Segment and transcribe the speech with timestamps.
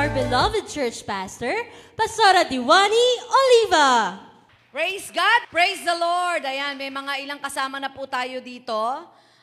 [0.00, 1.52] our beloved church pastor,
[1.92, 4.16] Pastora Diwani Oliva.
[4.72, 5.40] Praise God!
[5.52, 6.40] Praise the Lord!
[6.40, 8.80] Ayan, may mga ilang kasama na po tayo dito.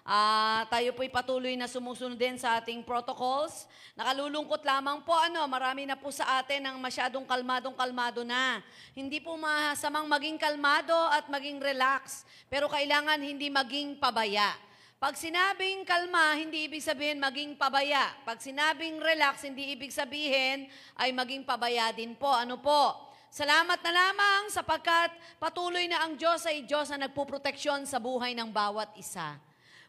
[0.01, 3.69] Ah, tayo po'y patuloy na sumusunod din sa ating protocols.
[3.93, 8.57] Nakalulungkot lamang po, ano, marami na po sa atin ang masyadong kalmadong-kalmado na.
[8.97, 14.57] Hindi po masamang maging kalmado at maging relax, pero kailangan hindi maging pabaya.
[14.97, 18.17] Pag sinabing kalma, hindi ibig sabihin maging pabaya.
[18.25, 20.65] Pag sinabing relax, hindi ibig sabihin
[20.97, 22.33] ay maging pabaya din po.
[22.33, 23.13] Ano po?
[23.29, 28.49] Salamat na lamang sapagkat patuloy na ang Diyos ay Diyos na nagpuproteksyon sa buhay ng
[28.49, 29.37] bawat isa.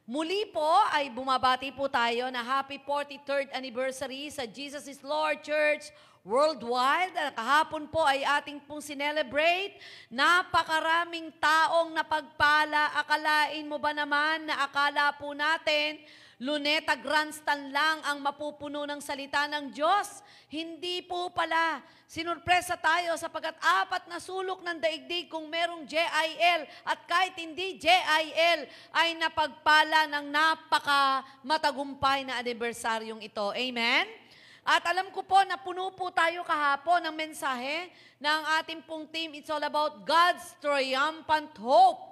[0.05, 5.89] Muli po ay bumabati po tayo na happy 43rd anniversary sa Jesus is Lord Church
[6.29, 7.17] worldwide.
[7.17, 9.81] Ah, Kahapon po ay ating pong sinelebrate.
[10.12, 12.93] Napakaraming taong napagpala.
[13.01, 15.97] Akalain mo ba naman na akala po natin
[16.39, 20.23] Luneta Grandstand lang ang mapupuno ng salita ng Diyos.
[20.47, 21.83] Hindi po pala.
[22.06, 28.71] Sinurpresa tayo sapagkat apat na sulok ng daigdig kung merong JIL at kahit hindi JIL
[28.95, 33.51] ay napagpala ng napaka matagumpay na anibersaryong ito.
[33.51, 34.28] Amen?
[34.69, 37.89] At alam ko po na puno po tayo kahapon ng mensahe
[38.21, 39.33] ng ating pong team.
[39.33, 42.05] It's all about God's triumphant hope.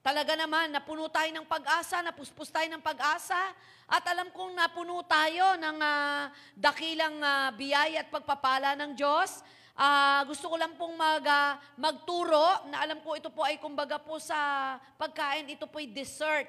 [0.00, 3.36] Talaga naman, napuno tayo ng pag-asa, napuspos tayo ng pag-asa,
[3.84, 9.44] at alam kong napuno tayo ng ah, dakilang ah, biyaya at pagpapala ng Diyos.
[9.76, 14.00] Ah, gusto ko lang pong mag, ah, magturo na alam ko ito po ay kumbaga
[14.00, 16.48] po sa pagkain, ito po ay dessert.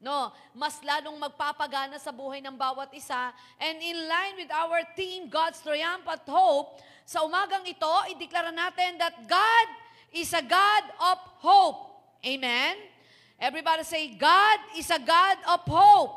[0.00, 3.36] No, mas lalong magpapagana sa buhay ng bawat isa.
[3.60, 9.12] And in line with our theme, God's Triumphant Hope, sa umagang ito, ideklara natin that
[9.28, 9.68] God
[10.08, 11.78] is a God of hope.
[12.24, 12.80] Amen?
[13.36, 16.16] Everybody say, God is a God of hope.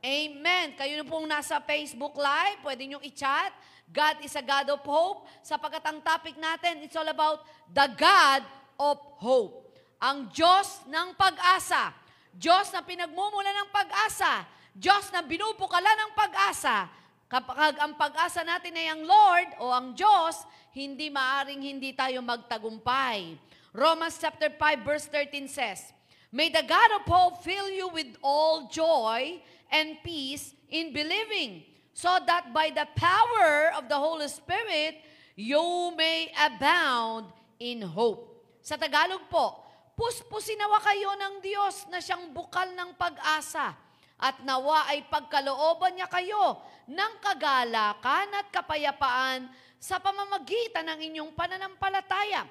[0.00, 0.72] Amen.
[0.78, 3.50] Kayo na pong nasa Facebook Live, pwede nyo i-chat.
[3.92, 5.28] God is a God of hope.
[5.44, 8.40] Sapagkat ang topic natin, it's all about the God
[8.80, 9.68] of hope.
[9.98, 12.05] Ang Diyos ng pag-asa.
[12.36, 14.44] Diyos na pinagmumula ng pag-asa.
[14.76, 16.84] Diyos na binubukala ng pag-asa.
[17.26, 20.44] Kapag ang pag-asa natin ay ang Lord o ang Diyos,
[20.76, 23.40] hindi maaring hindi tayo magtagumpay.
[23.72, 25.90] Romans chapter 5 verse 13 says,
[26.28, 29.40] May the God of hope fill you with all joy
[29.72, 31.64] and peace in believing,
[31.96, 35.00] so that by the power of the Holy Spirit,
[35.34, 38.28] you may abound in hope.
[38.60, 39.65] Sa Tagalog po,
[39.96, 43.72] puspusin nawa kayo ng Diyos na siyang bukal ng pag-asa
[44.20, 49.48] at nawa ay pagkalooban niya kayo ng kagalakan at kapayapaan
[49.80, 52.44] sa pamamagitan ng inyong pananampalataya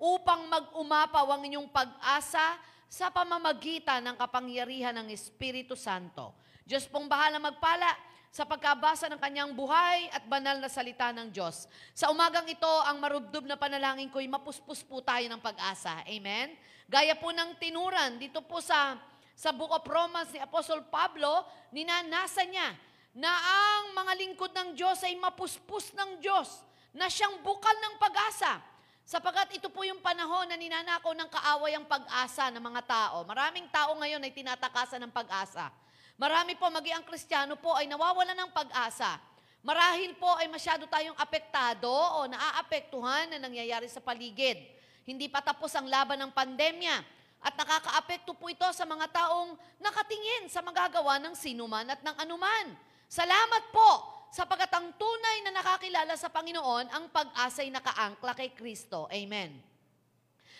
[0.00, 2.56] upang mag-umapaw ang inyong pag-asa
[2.88, 6.32] sa pamamagitan ng kapangyarihan ng Espiritu Santo.
[6.64, 7.92] Diyos pong bahala magpala
[8.32, 11.64] sa pagkabasa ng kanyang buhay at banal na salita ng Diyos.
[11.96, 16.04] Sa umagang ito, ang marubdob na panalangin ko'y mapuspos po tayo ng pag-asa.
[16.04, 16.52] Amen?
[16.86, 18.94] Gaya po ng tinuran dito po sa
[19.36, 22.72] sa Book of Romans ni Apostle Pablo, ninanasa niya
[23.12, 26.64] na ang mga lingkod ng Diyos ay mapuspos ng Diyos,
[26.96, 28.64] na siyang bukal ng pag-asa.
[29.04, 33.28] Sapagat ito po yung panahon na ninanakaw ng kaaway ang pag-asa ng mga tao.
[33.28, 35.68] Maraming tao ngayon ay tinatakasan ng pag-asa.
[36.16, 39.20] Marami po, magi ang kristyano po, ay nawawala ng pag-asa.
[39.60, 44.75] Marahil po ay masyado tayong apektado o naaapektuhan na nangyayari sa paligid.
[45.06, 46.96] Hindi pa tapos ang laban ng pandemya.
[47.40, 52.74] At nakakaapekto po ito sa mga taong nakatingin sa magagawa ng sinuman at ng anuman.
[53.06, 53.90] Salamat po
[54.34, 59.06] sapagat ang tunay na nakakilala sa Panginoon, ang pag-asa'y nakaangkla kay Kristo.
[59.06, 59.76] Amen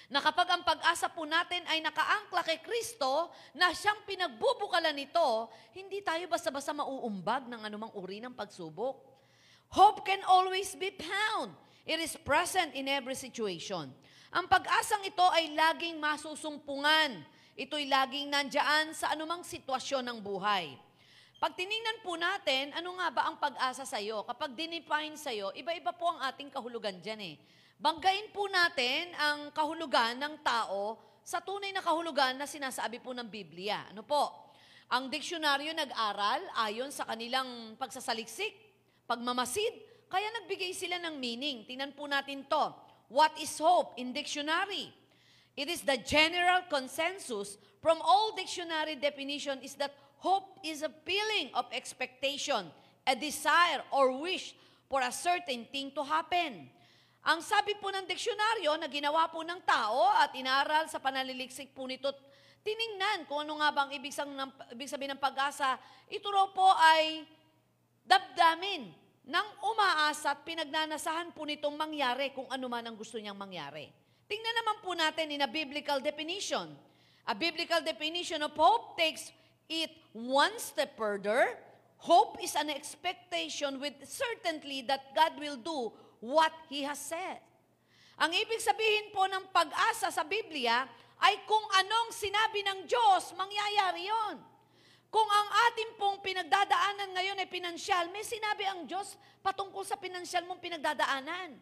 [0.06, 5.98] na kapag ang pag-asa po natin ay nakaangkla kay Kristo, na siyang pinagbubukalan nito, hindi
[5.98, 9.02] tayo basta-basta mauumbag ng anumang uri ng pagsubok.
[9.74, 11.50] Hope can always be found.
[11.82, 13.90] It is present in every situation.
[14.36, 17.24] Ang pag-asang ito ay laging masusumpungan.
[17.56, 20.76] Ito'y laging nandyan sa anumang sitwasyon ng buhay.
[21.40, 24.28] Pag tiningnan po natin, ano nga ba ang pag-asa sa'yo?
[24.28, 27.40] Kapag dinefine sa'yo, iba-iba po ang ating kahulugan dyan eh.
[27.80, 33.32] Banggain po natin ang kahulugan ng tao sa tunay na kahulugan na sinasabi po ng
[33.32, 33.88] Biblia.
[33.88, 34.52] Ano po?
[34.92, 38.52] Ang diksyonaryo nag-aral ayon sa kanilang pagsasaliksik,
[39.08, 41.66] pagmamasid, Kaya nagbigay sila ng meaning.
[41.66, 42.85] Tingnan po natin to.
[43.08, 44.90] What is hope in dictionary?
[45.56, 51.54] It is the general consensus from all dictionary definition is that hope is a feeling
[51.54, 52.66] of expectation,
[53.06, 54.54] a desire or wish
[54.90, 56.66] for a certain thing to happen.
[57.26, 61.86] Ang sabi po ng diksyonaryo na ginawa po ng tao at inaral sa panaliliksik po
[61.86, 62.10] nito,
[62.62, 64.30] tiningnan kung ano nga bang ibig, sang,
[64.74, 65.78] ibig sabihin ng pag-asa,
[66.10, 67.26] ito raw po ay
[69.26, 73.90] damdamin ng umaasa at pinagnanasahan po nitong mangyari kung ano man ang gusto niyang mangyari.
[74.26, 76.70] Tingnan naman po natin in a biblical definition.
[77.26, 79.34] A biblical definition of hope takes
[79.66, 81.58] it one step further.
[81.98, 85.90] Hope is an expectation with certainty that God will do
[86.22, 87.42] what He has said.
[88.16, 90.86] Ang ibig sabihin po ng pag-asa sa Biblia
[91.18, 94.55] ay kung anong sinabi ng Diyos, mangyayari yon.
[95.16, 100.44] Kung ang ating pong pinagdadaanan ngayon ay pinansyal, may sinabi ang Diyos patungkol sa pinansyal
[100.44, 101.56] mong pinagdadaanan.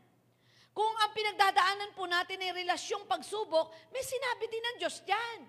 [0.75, 5.47] Kung ang pinagdadaanan po natin ay relasyong pagsubok, may sinabi din ng Diyos dyan.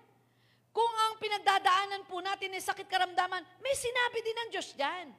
[0.70, 5.10] Kung ang pinagdadaanan po natin ay sakit karamdaman, may sinabi din ng Diyos dyan.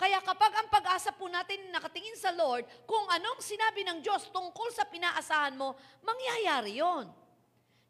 [0.00, 4.72] Kaya kapag ang pag-asa po natin nakatingin sa Lord, kung anong sinabi ng Diyos tungkol
[4.72, 7.04] sa pinaasahan mo, mangyayari yon.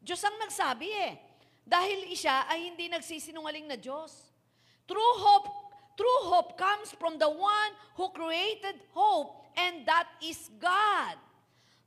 [0.03, 1.15] Diyos ang nagsabi eh.
[1.63, 4.30] Dahil siya ay hindi nagsisinungaling na Diyos.
[4.91, 5.47] True hope,
[5.95, 11.15] true hope comes from the one who created hope, and that is God.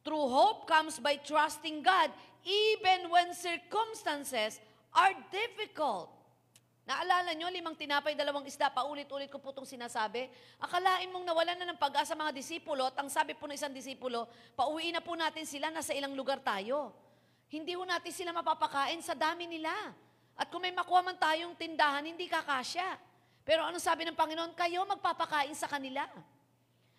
[0.00, 2.08] True hope comes by trusting God
[2.48, 4.56] even when circumstances
[4.96, 6.08] are difficult.
[6.84, 10.28] Naalala nyo, limang tinapay, dalawang isda, paulit-ulit ko po itong sinasabi.
[10.60, 14.28] Akalain mong nawalan na ng pag-asa mga disipulo at ang sabi po ng isang disipulo,
[14.52, 16.92] pauwiin na po natin sila, nasa ilang lugar tayo.
[17.48, 19.72] Hindi ho natin sila mapapakain sa dami nila.
[20.34, 22.98] At kung may makuha man tayong tindahan, hindi kakasya.
[23.46, 24.56] Pero ano sabi ng Panginoon?
[24.58, 26.02] Kayo magpapakain sa kanila.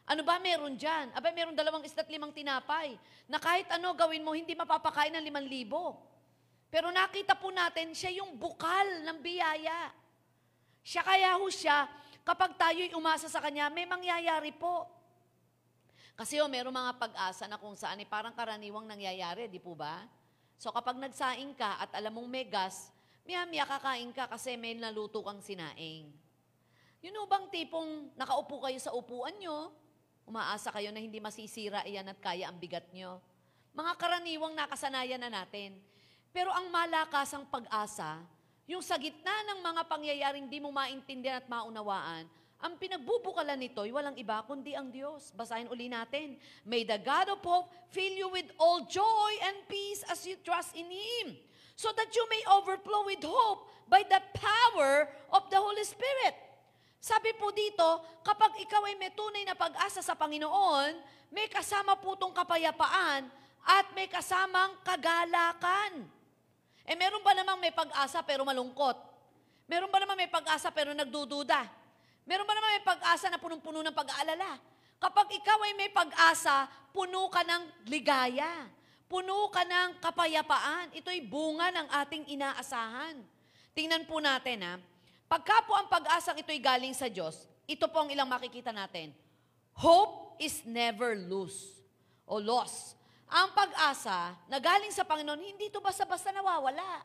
[0.06, 1.10] Ano ba meron dyan?
[1.18, 2.94] Aba, meron dalawang isda't limang tinapay
[3.26, 5.98] na kahit ano gawin mo, hindi mapapakain ng limang libo.
[6.70, 9.90] Pero nakita po natin, siya yung bukal ng biyaya.
[10.86, 11.90] Siya kaya ho siya,
[12.22, 14.86] kapag tayo'y umasa sa Kanya, may mangyayari po.
[16.16, 20.06] Kasi oh, meron mga pag-asa na kung saan eh, parang karaniwang nangyayari, di po ba?
[20.56, 22.94] So kapag nagsaing ka at alam mong may gas,
[23.26, 26.14] miya-miya kakain ka kasi may naluto kang sinaing.
[27.02, 29.74] Yun ho bang tipong nakaupo kayo sa upuan nyo,
[30.26, 33.22] umaasa kayo na hindi masisira iyan at kaya ang bigat nyo.
[33.76, 35.78] Mga karaniwang nakasanayan na natin.
[36.34, 38.24] Pero ang malakasang pag-asa,
[38.66, 42.26] yung sa gitna ng mga pangyayaring di mo maintindihan at maunawaan,
[42.66, 45.30] ang pinagbubukalan nito ay walang iba kundi ang Diyos.
[45.36, 46.40] Basahin uli natin.
[46.66, 50.74] May the God of hope fill you with all joy and peace as you trust
[50.74, 51.38] in Him,
[51.76, 56.36] so that you may overflow with hope by the power of the Holy Spirit.
[56.98, 60.98] Sabi po dito, kapag ikaw ay may tunay na pag-asa sa Panginoon,
[61.30, 63.30] may kasama po itong kapayapaan
[63.62, 66.08] at may kasamang kagalakan.
[66.86, 68.98] Eh meron ba namang may pag-asa pero malungkot?
[69.70, 71.62] Meron ba namang may pag-asa pero nagdududa?
[72.26, 74.58] Meron ba naman may pag-asa na punong-puno ng pag-aalala?
[74.98, 78.66] Kapag ikaw ay may pag-asa, puno ka ng ligaya.
[79.06, 80.90] Puno ka ng kapayapaan.
[80.98, 83.22] Ito'y bunga ng ating inaasahan.
[83.78, 84.76] Tingnan po natin ha.
[85.26, 89.14] Pagka po ang pag-asang ito'y galing sa Diyos, ito po ang ilang makikita natin.
[89.76, 91.82] Hope is never lose
[92.24, 92.96] o loss.
[93.26, 97.04] Ang pag-asa na galing sa Panginoon, hindi ito basta-basta nawawala.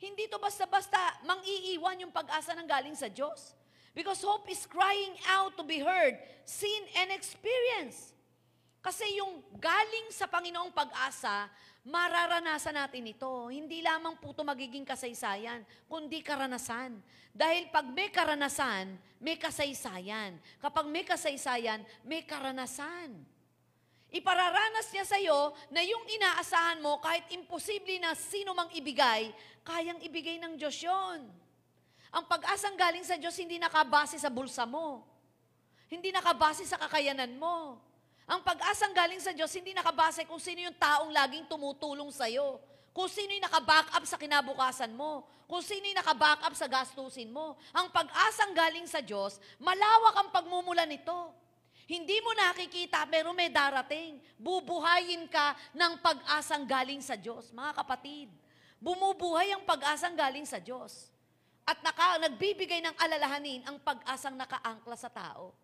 [0.00, 3.54] Hindi ito basta-basta mang-iiwan yung pag-asa ng galing sa Diyos.
[3.92, 6.16] Because hope is crying out to be heard,
[6.46, 8.17] seen, and experienced.
[8.88, 11.44] Kasi yung galing sa Panginoong pag-asa,
[11.84, 13.28] mararanasan natin ito.
[13.52, 16.96] Hindi lamang po ito magiging kasaysayan, kundi karanasan.
[17.36, 20.40] Dahil pag may karanasan, may kasaysayan.
[20.56, 23.12] Kapag may kasaysayan, may karanasan.
[24.08, 29.36] Ipararanas niya sa iyo na yung inaasahan mo, kahit imposible na sino mang ibigay,
[29.68, 31.28] kayang ibigay ng Diyos yon.
[32.08, 35.04] Ang pag-asang galing sa Diyos hindi nakabase sa bulsa mo.
[35.92, 37.84] Hindi nakabase sa kakayanan mo.
[38.28, 42.60] Ang pag-asang galing sa Diyos hindi nakabase kung sino yung taong laging tumutulong sa iyo.
[42.92, 45.24] Kung sino yung nakaback up sa kinabukasan mo.
[45.48, 47.56] Kung sino yung nakaback up sa gastusin mo.
[47.72, 51.32] Ang pag-asang galing sa Diyos, malawak ang pagmumula nito.
[51.88, 54.20] Hindi mo nakikita pero may darating.
[54.36, 57.48] Bubuhayin ka ng pag-asang galing sa Diyos.
[57.48, 58.28] Mga kapatid,
[58.76, 61.08] bumubuhay ang pag-asang galing sa Diyos.
[61.64, 65.56] At naka, nagbibigay ng alalahanin ang pag-asang nakaangkla sa tao.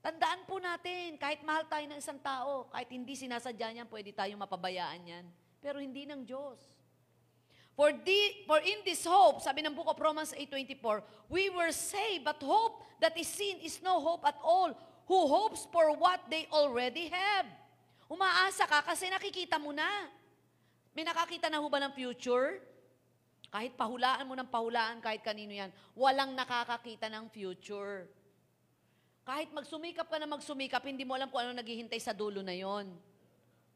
[0.00, 4.40] Tandaan po natin, kahit mahal tayo ng isang tao, kahit hindi sinasadya niyan, pwede tayong
[4.40, 5.24] mapabayaan yan.
[5.60, 6.56] Pero hindi ng Diyos.
[7.76, 12.24] For, the, for in this hope, sabi ng Book of Romans 8.24, we were saved,
[12.24, 14.72] but hope that is seen is no hope at all.
[15.10, 17.50] who hopes for what they already have.
[18.06, 20.06] Umaasa ka kasi nakikita mo na.
[20.94, 22.62] May nakakita na ho ba ng future?
[23.50, 28.06] Kahit pahulaan mo ng pahulaan, kahit kanino yan, walang nakakakita ng future.
[29.30, 32.90] Kahit magsumikap ka na magsumikap, hindi mo alam kung ano naghihintay sa dulo na yon.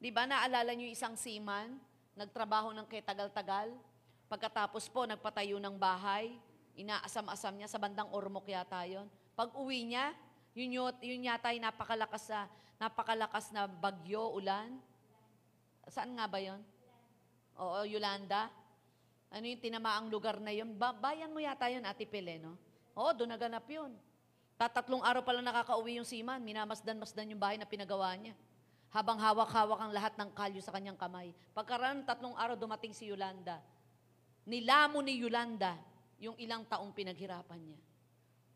[0.02, 1.78] Di ba, naalala yung isang seaman,
[2.18, 3.70] nagtrabaho ng ketagal-tagal,
[4.26, 6.34] pagkatapos po, nagpatayo ng bahay,
[6.74, 9.06] inaasam-asam niya, sa bandang Ormoc yata yon.
[9.38, 10.10] Pag uwi niya,
[10.58, 12.50] yun, yun, yata yung napakalakas, na,
[12.82, 14.74] napakalakas na bagyo, ulan.
[15.86, 16.58] Saan nga ba yon?
[17.62, 18.50] Oo, Yolanda.
[19.30, 20.74] Ano yung tinamaang lugar na yun?
[20.74, 22.58] Ba- bayan mo yata yun, Ate Pele, no?
[22.98, 23.94] Oo, doon naganap yun.
[24.64, 28.32] Tatatlong araw pa lang nakakauwi yung seaman, minamasdan-masdan yung bahay na pinagawa niya.
[28.88, 31.36] Habang hawak-hawak ang lahat ng kalyo sa kanyang kamay.
[31.52, 33.60] Pagkaraan ng tatlong araw, dumating si Yolanda.
[34.48, 35.76] Nilamo ni Yolanda
[36.16, 37.80] yung ilang taong pinaghirapan niya.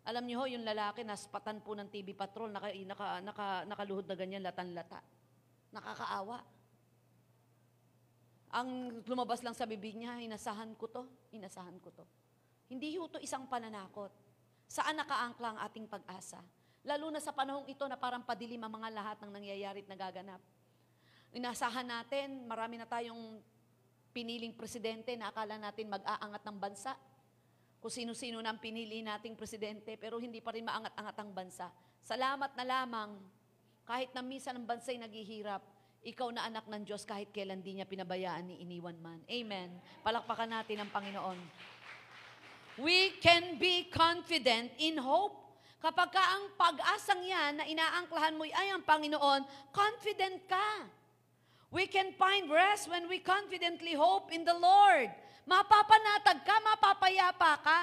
[0.08, 4.16] Alam niyo ho, yung lalaki, naspatan po ng TV Patrol, naka, naka, naka, nakaluhod na
[4.16, 5.04] ganyan, latan-lata.
[5.76, 6.40] Nakakaawa.
[8.56, 11.04] Ang lumabas lang sa bibig niya, inasahan ko to,
[11.36, 12.08] inasahan ko to.
[12.72, 14.27] Hindi ho to isang pananakot.
[14.68, 16.44] Saan nakaangkla ang ating pag-asa?
[16.84, 20.40] Lalo na sa panahong ito na parang padilim ang mga lahat ng nangyayari at nagaganap.
[21.32, 23.40] Inasahan natin, marami na tayong
[24.12, 26.92] piniling presidente na akala natin mag-aangat ng bansa.
[27.80, 31.66] Kung sino-sino na ang pinili nating presidente, pero hindi pa rin maangat-angat ang bansa.
[32.04, 33.20] Salamat na lamang,
[33.88, 35.64] kahit na minsan ang bansa'y naghihirap,
[36.04, 39.20] ikaw na anak ng Diyos kahit kailan di niya pinabayaan ni iniwan man.
[39.26, 39.80] Amen.
[40.04, 41.38] Palakpakan natin ang Panginoon.
[42.78, 45.34] We can be confident in hope.
[45.78, 50.86] Kapag ka ang pag-asang yan na inaangklahan mo ay ang Panginoon, confident ka.
[51.70, 55.10] We can find rest when we confidently hope in the Lord.
[55.46, 57.82] Mapapanatag ka, mapapayapa ka.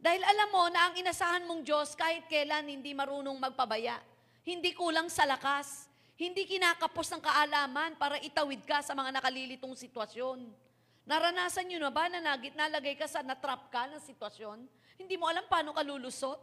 [0.00, 3.98] Dahil alam mo na ang inasahan mong Diyos kahit kailan hindi marunong magpabaya.
[4.44, 5.88] Hindi kulang sa lakas.
[6.14, 10.63] Hindi kinakapos ng kaalaman para itawid ka sa mga nakalilitong sitwasyon.
[11.04, 14.64] Naranasan nyo na ba na nagit nalagay ka sa natrap ka ng sitwasyon?
[14.96, 16.40] Hindi mo alam paano ka lulusot?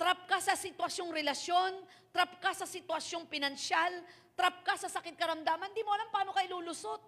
[0.00, 3.92] Trap ka sa sitwasyong relasyon, trap ka sa sitwasyong pinansyal,
[4.32, 6.98] trap ka sa sakit karamdaman, hindi mo alam paano ka ilulusot.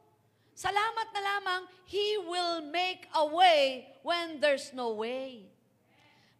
[0.54, 5.48] Salamat na lamang, He will make a way when there's no way.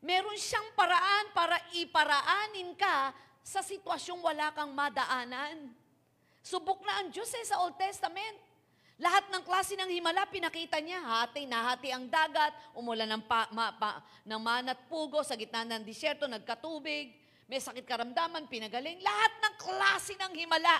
[0.04, 5.72] Meron siyang paraan para iparaanin ka sa sitwasyong wala kang madaanan.
[6.44, 8.36] Subok na ang Diyos eh sa Old Testament.
[8.94, 11.02] Lahat ng klase ng himala, pinakita niya.
[11.02, 15.82] Hati, nahati ang dagat, umulan ng, pa, ma, pa, ng manat pugo sa gitna ng
[15.82, 17.10] disyerto, nagkatubig,
[17.50, 19.02] may sakit karamdaman, pinagaling.
[19.02, 20.78] Lahat ng klase ng himala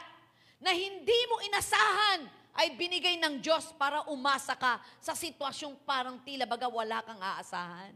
[0.62, 6.46] na hindi mo inasahan ay binigay ng Diyos para umasa ka sa sitwasyong parang tila
[6.46, 7.92] baga wala kang aasahan.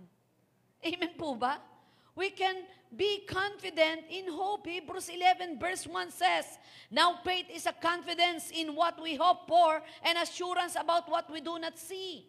[0.83, 1.63] Amen po ba?
[2.19, 4.67] We can be confident in hope.
[4.67, 6.59] Hebrews 11 verse 1 says,
[6.91, 11.39] Now faith is a confidence in what we hope for and assurance about what we
[11.39, 12.27] do not see.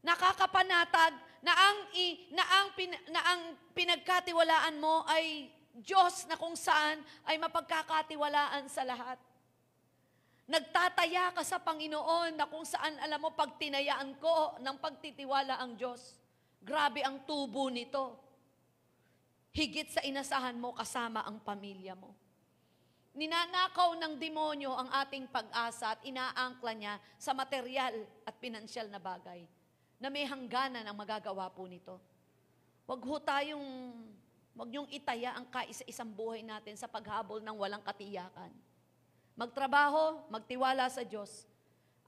[0.00, 3.40] Nakakapanatag na ang, i, na ang, pin, na ang
[3.76, 9.20] pinagkatiwalaan mo ay Diyos na kung saan ay mapagkakatiwalaan sa lahat.
[10.48, 15.76] Nagtataya ka sa Panginoon na kung saan alam mo pag tinayaan ko ng pagtitiwala ang
[15.76, 16.16] Diyos.
[16.64, 18.23] Grabe ang tubo nito.
[19.54, 22.10] Higit sa inasahan mo kasama ang pamilya mo.
[23.14, 29.46] Ninanakaw ng demonyo ang ating pag-asa at inaangkla niya sa material at pinansyal na bagay
[30.02, 32.02] na may hangganan ang magagawa po nito.
[32.82, 33.66] Huwag ho tayong,
[34.58, 38.50] huwag niyong itaya ang kaisa-isang buhay natin sa paghabol ng walang katiyakan.
[39.38, 41.46] Magtrabaho, magtiwala sa Diyos.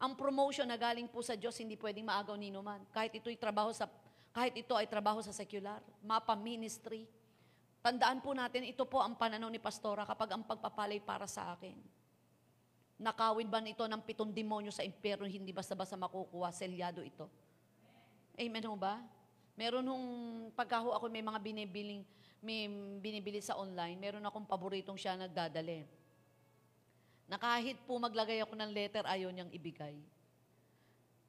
[0.03, 2.83] Ang promotion na galing po sa Diyos, hindi pwedeng maagaw ni man.
[2.91, 3.87] Kahit ito'y trabaho sa,
[4.35, 7.07] kahit ito ay trabaho sa secular, mapa ministry,
[7.87, 11.79] Tandaan po natin, ito po ang pananaw ni Pastora kapag ang pagpapalay para sa akin.
[12.99, 17.31] Nakawin ba nito ng pitong demonyo sa impyerno, hindi basta-basta makukuha, selyado ito.
[18.35, 18.99] Amen ho ba?
[19.55, 20.07] Meron hong,
[20.59, 22.03] pagkaho ako may mga binibiling,
[22.43, 22.67] may
[22.99, 25.87] binibili sa online, meron akong paboritong siya nagdadali.
[27.31, 29.95] Na kahit po maglagay ako ng letter, ayaw niyang ibigay.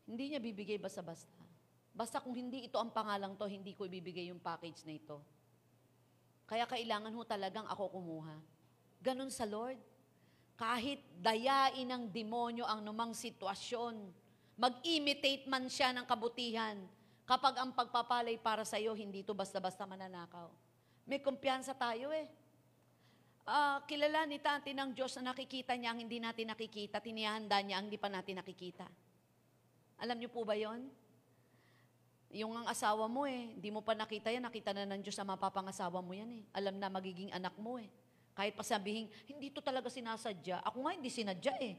[0.10, 1.38] Hindi niya bibigay basta-basta.
[1.94, 5.37] Basta kung hindi ito ang pangalang to, hindi ko ibibigay yung package na ito.
[6.48, 8.40] Kaya kailangan ho talagang ako kumuha.
[9.04, 9.78] Ganon sa Lord.
[10.58, 14.10] Kahit dayain ng demonyo ang numang sitwasyon,
[14.58, 16.80] mag-imitate man siya ng kabutihan,
[17.30, 20.50] kapag ang pagpapalay para sa iyo, hindi ito basta-basta mananakaw.
[21.06, 22.26] May kumpiyansa tayo eh.
[23.48, 27.80] Uh, kilala ni Tati ng Diyos na nakikita niya ang hindi natin nakikita, tinihanda niya
[27.80, 28.84] ang hindi pa natin nakikita.
[30.04, 30.84] Alam niyo po ba yon?
[32.36, 35.32] Yung ang asawa mo eh, hindi mo pa nakita yan, nakita na ng Diyos na
[35.32, 36.44] mapapangasawa mo yan eh.
[36.52, 37.88] Alam na magiging anak mo eh.
[38.36, 40.60] Kahit pa sabihin, hindi to talaga sinasadya.
[40.68, 41.74] Ako nga hindi sinadya eh.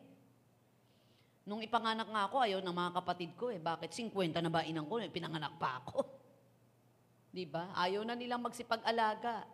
[1.45, 3.61] Nung ipanganak nga ako, ayaw ng mga kapatid ko eh.
[3.61, 3.93] Bakit?
[3.93, 4.97] 50 na ba inang ko?
[4.99, 6.00] Eh, pinanganak pa ako.
[7.37, 7.69] Di ba?
[7.76, 9.45] Ayaw na nilang magsipag-alaga.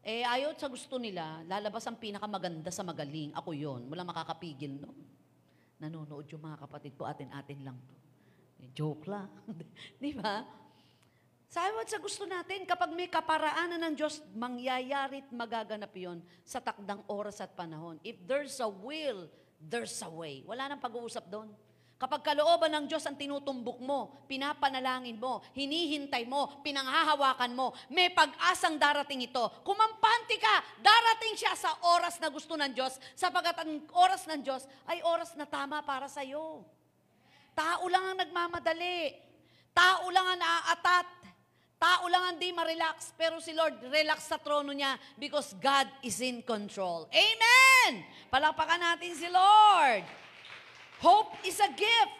[0.00, 3.36] Eh, ayaw sa gusto nila, lalabas ang pinakamaganda sa magaling.
[3.36, 4.96] Ako yon Walang makakapigil no.
[5.78, 8.07] Nanonood yung mga kapatid ko, atin-atin lang to.
[8.74, 9.30] Joke lang.
[10.02, 10.42] Di ba?
[11.48, 17.40] Sabi sa gusto natin, kapag may kaparaanan ng Diyos, mangyayari't magaganap yon sa takdang oras
[17.40, 17.96] at panahon.
[18.04, 20.44] If there's a will, there's a way.
[20.44, 21.48] Wala nang pag-uusap doon.
[21.98, 28.78] Kapag kalooban ng Diyos ang tinutumbok mo, pinapanalangin mo, hinihintay mo, pinanghahawakan mo, may pag-asang
[28.78, 29.42] darating ito.
[29.66, 34.62] Kumampante ka, darating siya sa oras na gusto ng Diyos, sapagat ang oras ng Diyos
[34.86, 36.62] ay oras na tama para sa iyo.
[37.58, 39.18] Tao lang ang nagmamadali.
[39.74, 41.06] Tao lang ang naaatat.
[41.74, 43.10] Tao lang ang di ma-relax.
[43.18, 47.10] Pero si Lord, relax sa trono niya because God is in control.
[47.10, 48.06] Amen!
[48.30, 50.06] Palakpakan natin si Lord.
[51.02, 52.14] Hope is a gift.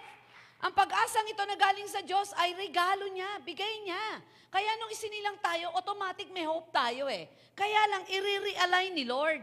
[0.58, 4.18] Ang pag-asang ito na galing sa Diyos ay regalo niya, bigay niya.
[4.50, 7.30] Kaya nung isinilang tayo, automatic may hope tayo eh.
[7.54, 9.42] Kaya lang, i-realign ni Lord.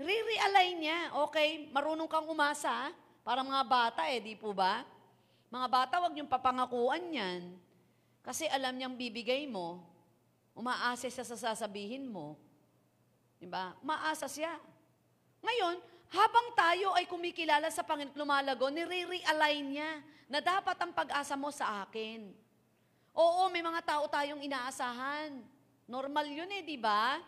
[0.00, 1.00] Re-realign niya.
[1.28, 2.88] Okay, marunong kang umasa, ha?
[3.26, 4.86] Para mga bata eh, di po ba?
[5.50, 7.58] Mga bata, wag niyong papangakuan yan.
[8.22, 9.82] Kasi alam niyang bibigay mo,
[10.54, 12.38] umaasa siya sa sasabihin mo.
[13.42, 13.74] Di ba?
[13.82, 14.54] Maasa siya.
[15.42, 15.74] Ngayon,
[16.14, 19.90] habang tayo ay kumikilala sa Panginoon lumalago, nire-realign niya
[20.30, 22.30] na dapat ang pag-asa mo sa akin.
[23.10, 25.34] Oo, may mga tao tayong inaasahan.
[25.90, 27.18] Normal yun eh, di ba?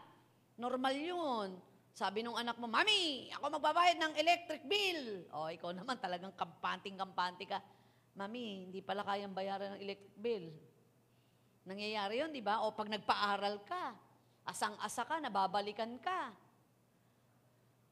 [0.54, 1.58] Normal yun.
[1.98, 5.26] Sabi nung anak mo, Mami, ako magbabayad ng electric bill.
[5.34, 7.58] O, ikaw naman talagang kampanting-kampante ka.
[8.14, 10.46] Mami, hindi pala kayang bayaran ng electric bill.
[11.66, 12.62] Nangyayari yun, di ba?
[12.62, 13.98] O pag nagpaaral ka,
[14.46, 16.30] asang-asa ka, nababalikan ka.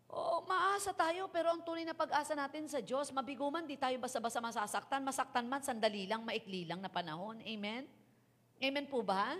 [0.07, 3.99] Oo, maasa tayo, pero ang tunay na pag-asa natin sa Diyos, mabigo man, di tayo
[3.99, 5.03] basta-basta masasaktan.
[5.03, 7.43] Masaktan man, sandali lang, maikli lang na panahon.
[7.43, 7.91] Amen?
[8.63, 9.35] Amen po ba?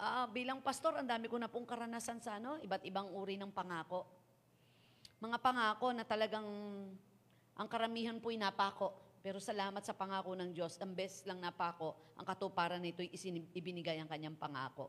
[0.00, 3.52] Ah, bilang pastor, ang dami ko na pong karanasan sa ano, iba't ibang uri ng
[3.52, 4.08] pangako.
[5.20, 6.48] Mga pangako na talagang
[7.52, 8.96] ang karamihan po'y napako.
[9.20, 13.12] Pero salamat sa pangako ng Diyos, ang best lang napako, ang katuparan nito'y
[13.52, 14.88] ibinigay ang kanyang pangako.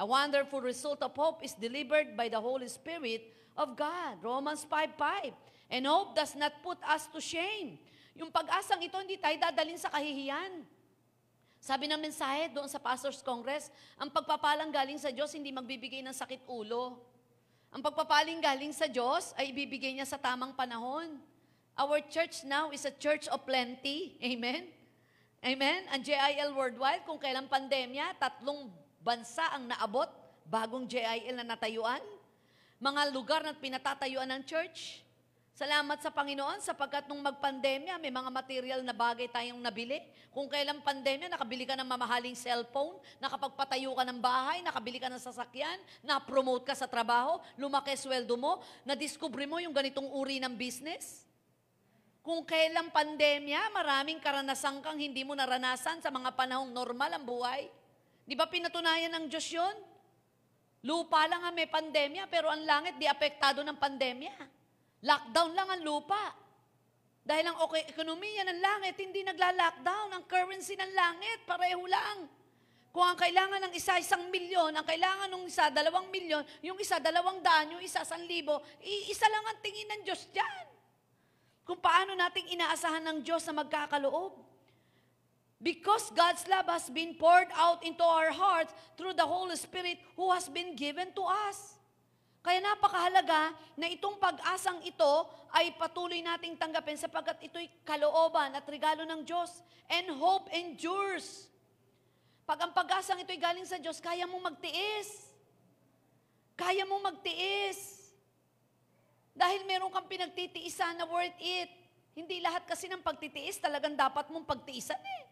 [0.00, 4.16] A wonderful result of hope is delivered by the Holy Spirit of God.
[4.24, 5.36] Romans 5.5
[5.68, 7.76] And hope does not put us to shame.
[8.16, 10.64] Yung pag-asang ito, hindi tayo dadalhin sa kahihiyan.
[11.58, 13.68] Sabi ng mensahe doon sa Pastors Congress,
[13.98, 16.98] ang pagpapalang galing sa Diyos hindi magbibigay ng sakit ulo.
[17.68, 21.20] Ang pagpapaling galing sa Diyos ay ibibigay niya sa tamang panahon.
[21.76, 24.16] Our church now is a church of plenty.
[24.24, 24.72] Amen?
[25.44, 25.86] Amen?
[25.94, 28.66] Ang JIL Worldwide, kung kailan pandemya, tatlong
[28.98, 30.10] bansa ang naabot,
[30.48, 32.02] bagong JIL na natayuan.
[32.82, 35.06] Mga lugar na pinatatayuan ng church.
[35.58, 39.98] Salamat sa Panginoon sapagkat nung magpandemya, may mga material na bagay tayong nabili.
[40.30, 45.18] Kung kailan pandemya, nakabili ka ng mamahaling cellphone, nakapagpatayo ka ng bahay, nakabili ka ng
[45.18, 51.26] sasakyan, na-promote ka sa trabaho, lumaki sweldo mo, na-discover mo yung ganitong uri ng business.
[52.22, 57.66] Kung kailan pandemya, maraming karanasan kang hindi mo naranasan sa mga panahong normal ang buhay.
[58.22, 59.74] Di ba pinatunayan ng Diyos yun?
[60.86, 64.57] Lupa lang ang may pandemya, pero ang langit di apektado ng pandemya.
[65.02, 66.34] Lockdown lang ang lupa.
[67.22, 70.16] Dahil ang okay, ekonomiya ng langit, hindi nagla-lockdown.
[70.16, 72.26] Ang currency ng langit, pareho lang.
[72.88, 76.98] Kung ang kailangan ng isa, isang milyon, ang kailangan ng isa, dalawang milyon, yung isa,
[76.98, 80.66] dalawang daan, yung isa, san libo, isa lang ang tingin ng Diyos dyan.
[81.68, 84.40] Kung paano nating inaasahan ng Diyos na magkakaloob.
[85.60, 90.30] Because God's love has been poured out into our hearts through the Holy Spirit who
[90.32, 91.77] has been given to us.
[92.48, 99.04] Kaya napakahalaga na itong pag-asang ito ay patuloy nating tanggapin sapagkat ito'y kalooban at regalo
[99.04, 99.60] ng Diyos.
[99.84, 101.44] And hope endures.
[102.48, 105.28] Pag ang pag-asang ito'y galing sa Diyos, kaya mong magtiis.
[106.56, 108.08] Kaya mong magtiis.
[109.36, 111.68] Dahil meron kang pinagtitiisan na worth it.
[112.16, 115.24] Hindi lahat kasi ng pagtitiis talagang dapat mong pagtiisan eh.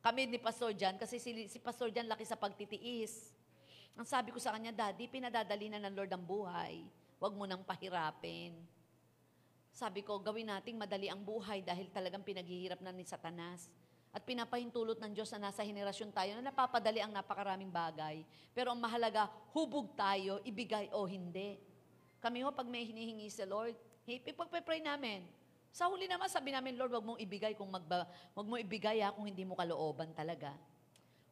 [0.00, 3.43] Kami ni Pastor Jan, kasi si, si Pastor Jan laki sa pagtitiis.
[3.94, 6.82] Ang sabi ko sa kanya, Daddy, pinadadali na ng Lord ang buhay.
[7.22, 8.58] Huwag mo nang pahirapin.
[9.70, 13.70] Sabi ko, gawin nating madali ang buhay dahil talagang pinaghihirap na ni Satanas.
[14.14, 18.22] At pinapahintulot ng Diyos na nasa henerasyon tayo na napapadali ang napakaraming bagay.
[18.54, 21.58] Pero ang mahalaga, hubog tayo, ibigay o hindi.
[22.22, 23.74] Kami ho, pag may hinihingi sa Lord,
[24.06, 25.26] ipagpapray namin.
[25.74, 29.10] Sa huli naman, sabi namin, Lord, wag mong ibigay kung magba, wag mong ibigay ha,
[29.10, 30.54] kung hindi mo kalooban talaga.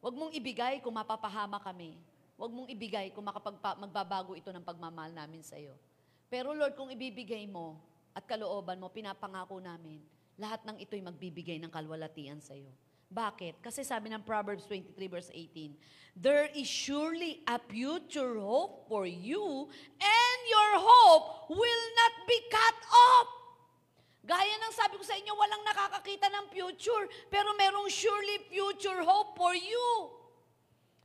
[0.03, 1.95] Wag mong ibigay kung mapapahama kami.
[2.33, 5.77] Wag mong ibigay kung makapagpa, magbabago ito ng pagmamahal namin sa iyo.
[6.33, 7.77] Pero Lord, kung ibibigay mo
[8.13, 10.01] at kalooban mo, pinapangako namin,
[10.33, 12.73] lahat ng ito'y magbibigay ng kalwalatian sa iyo.
[13.13, 13.61] Bakit?
[13.61, 19.69] Kasi sabi ng Proverbs 23 verse 18, There is surely a future hope for you
[20.01, 23.29] and your hope will not be cut off.
[24.25, 29.37] Gaya ng sabi ko sa inyo, walang nakakakita ng future, pero merong surely future hope
[29.37, 30.22] for you.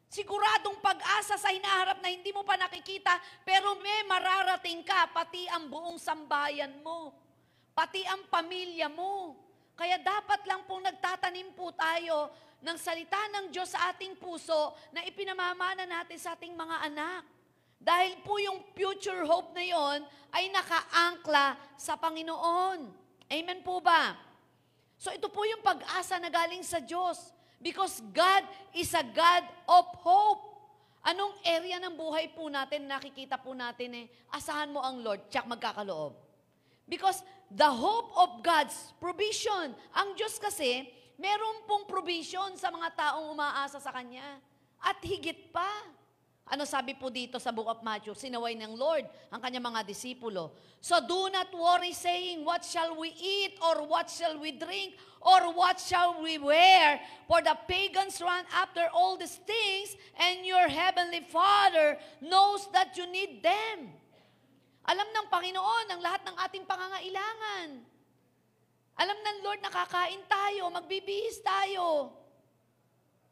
[0.09, 3.13] Siguradong pag-asa sa hinaharap na hindi mo pa nakikita,
[3.45, 7.13] pero may mararating ka, pati ang buong sambayan mo,
[7.77, 9.37] pati ang pamilya mo.
[9.77, 12.33] Kaya dapat lang pong nagtatanim po tayo
[12.65, 17.23] ng salita ng Diyos sa ating puso na ipinamamana natin sa ating mga anak.
[17.79, 20.03] Dahil po yung future hope na yon
[20.35, 22.91] ay nakaangkla sa Panginoon.
[23.31, 24.19] Amen po ba?
[24.99, 27.31] So ito po yung pag-asa na galing sa Diyos.
[27.59, 30.47] Because God is a God of hope.
[31.03, 35.47] Anong area ng buhay po natin, nakikita po natin eh, asahan mo ang Lord, tsak
[35.47, 36.15] magkakaloob.
[36.89, 39.73] Because the hope of God's provision.
[39.97, 40.85] Ang Diyos kasi,
[41.17, 44.39] meron pong provision sa mga taong umaasa sa Kanya.
[44.79, 45.67] At higit pa.
[46.49, 48.17] Ano sabi po dito sa book of Matthew?
[48.17, 50.57] Sinaway ng Lord ang kanyang mga disipulo.
[50.81, 55.53] So do not worry saying, what shall we eat or what shall we drink or
[55.53, 56.97] what shall we wear?
[57.29, 63.05] For the pagans run after all these things and your heavenly Father knows that you
[63.05, 63.93] need them.
[64.89, 67.69] Alam ng Panginoon ang lahat ng ating pangangailangan.
[68.99, 72.17] Alam ng Lord, nakakain tayo, magbibihis tayo.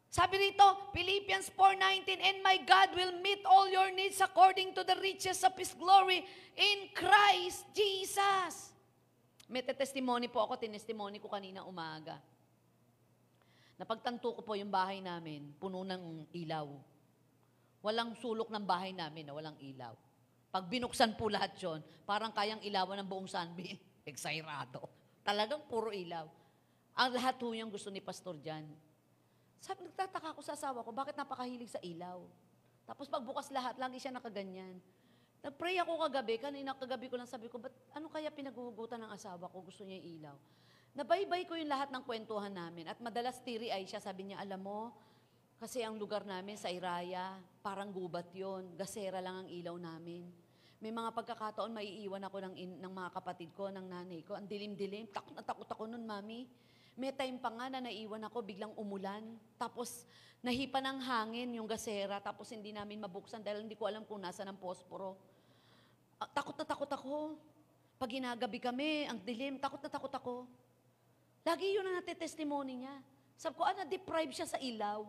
[0.06, 0.64] Sabi rito,
[0.94, 5.52] Philippians 4.19, And my God will meet all your needs according to the riches of
[5.58, 6.24] His glory
[6.56, 8.72] in Christ Jesus.
[9.46, 12.18] May testimony po ako, tinestimony ko kanina umaga.
[13.76, 16.66] Napagtanto ko po yung bahay namin, puno ng ilaw.
[17.84, 19.94] Walang sulok ng bahay namin na walang ilaw.
[20.48, 23.76] Pag binuksan po lahat yon, parang kayang ilawan ng buong Sunbeam.
[24.10, 24.88] Exairado.
[25.20, 26.24] Talagang puro ilaw.
[26.96, 28.64] Ang lahat po yung gusto ni Pastor Jan.
[29.60, 32.22] Sabi, nagtataka ako sa asawa ko, bakit napakahilig sa ilaw?
[32.86, 34.78] Tapos pagbukas lahat, lagi siya nakaganyan.
[35.42, 39.50] Nag-pray ako kagabi, kanina kagabi ko lang sabi ko, ba't ano kaya pinaguhugutan ng asawa
[39.50, 40.36] ko, gusto niya ilaw?
[40.96, 44.64] Nabaybay ko yung lahat ng kwentuhan namin at madalas tiri ay siya, sabi niya, alam
[44.64, 44.96] mo,
[45.56, 50.28] kasi ang lugar namin sa Iraya, parang gubat yon gasera lang ang ilaw namin.
[50.76, 54.36] May mga pagkakataon, maiiwan ako ng, in, ng mga kapatid ko, ng nanay ko.
[54.36, 55.08] Ang dilim-dilim.
[55.08, 56.44] Takot na takot ako nun, mami.
[56.96, 59.20] May time pa nga na naiwan ako, biglang umulan.
[59.60, 60.08] Tapos,
[60.40, 62.16] nahipa ng hangin yung gasera.
[62.24, 65.12] Tapos, hindi namin mabuksan dahil hindi ko alam kung nasa ng posporo.
[66.16, 67.36] Ah, takot na takot ako.
[68.00, 70.48] Pag ginagabi kami, ang dilim, takot na takot ako.
[71.44, 72.96] Lagi yun ang natitestimony niya.
[73.36, 75.04] Sabi ko, ah, na-deprive siya sa ilaw.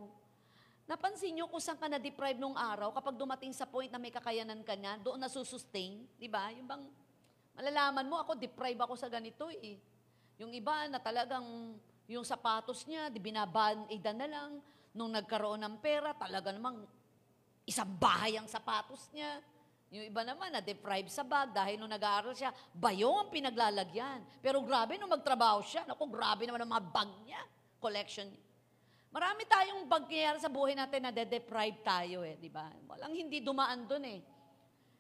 [0.88, 4.60] Napansin niyo kung saan ka na-deprive nung araw kapag dumating sa point na may kakayanan
[4.64, 6.52] ka niya, doon na susustain, di ba?
[6.52, 6.84] Yung bang,
[7.56, 9.80] malalaman mo, ako deprive ako sa ganito eh.
[10.38, 14.52] Yung iba na talagang, yung sapatos niya, di binaban, idan na lang.
[14.94, 16.86] Nung nagkaroon ng pera, talaga namang
[17.66, 19.42] isang bahay ang sapatos niya.
[19.90, 24.22] Yung iba naman, na-deprive sa bag dahil nung nag-aaral siya, bayo ang pinaglalagyan.
[24.44, 27.42] Pero grabe nung magtrabaho siya, naku, grabe naman ang mga bag niya,
[27.80, 28.44] collection niya.
[29.08, 32.68] Marami tayong bagyayari sa buhay natin na de-deprive tayo eh, di ba?
[32.86, 34.20] Walang hindi dumaan doon eh.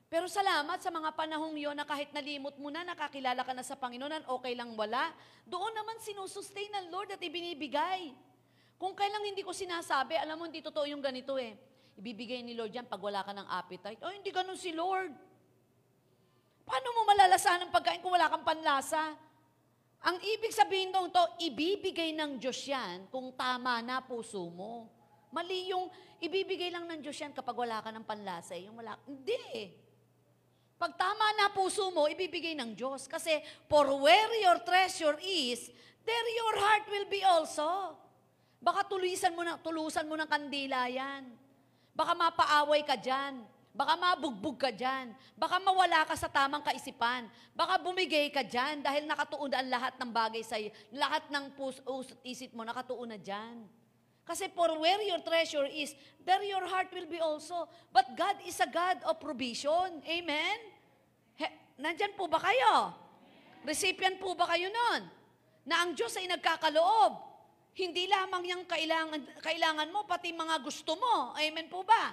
[0.07, 3.75] Pero salamat sa mga panahong yon na kahit nalimot mo na, nakakilala ka na sa
[3.75, 5.11] Panginoon, okay lang wala,
[5.43, 8.15] doon naman sinusustain ng Lord at ibinibigay.
[8.79, 11.59] Kung kailang hindi ko sinasabi, alam mo, hindi totoo yung ganito eh.
[11.99, 13.99] Ibibigay ni Lord yan pag wala ka ng appetite.
[13.99, 15.11] Oh, hindi ganun si Lord.
[16.63, 19.11] Paano mo malalasahan ng pagkain kung wala kang panlasa?
[20.07, 24.87] Ang ibig sabihin nung to, ibibigay ng Diyos yan kung tama na puso mo.
[25.35, 25.91] Mali yung
[26.23, 28.55] ibibigay lang ng Diyos yan kapag wala ka ng panlasa.
[28.55, 28.69] eh.
[28.69, 29.86] Yung wala, hindi.
[30.77, 33.09] Pag tama na puso mo, ibibigay ng Diyos.
[33.09, 35.73] Kasi, for where your treasure is,
[36.05, 37.97] there your heart will be also.
[38.61, 41.33] Baka tulusan mo, na, tulusan mo ng kandila yan.
[41.97, 43.41] Baka mapaaway ka dyan.
[43.77, 45.13] Baka mabugbog ka dyan.
[45.37, 47.29] Baka mawala ka sa tamang kaisipan.
[47.53, 50.73] Baka bumigay ka dyan dahil nakatuon ang lahat ng bagay sa iyo.
[50.93, 53.65] Lahat ng pus, usot, isip mo nakatuon na dyan.
[54.27, 55.95] Kasi for where your treasure is,
[56.27, 57.63] there your heart will be also.
[57.95, 60.03] But God is a God of provision.
[60.03, 60.57] Amen?
[61.39, 61.47] He,
[61.79, 62.91] nandyan po ba kayo?
[63.63, 65.07] Recipient po ba kayo nun?
[65.63, 67.23] Na ang Diyos ay nagkakaloob.
[67.71, 71.31] Hindi lamang yung kailangan, kailangan mo, pati mga gusto mo.
[71.39, 72.11] Amen po ba?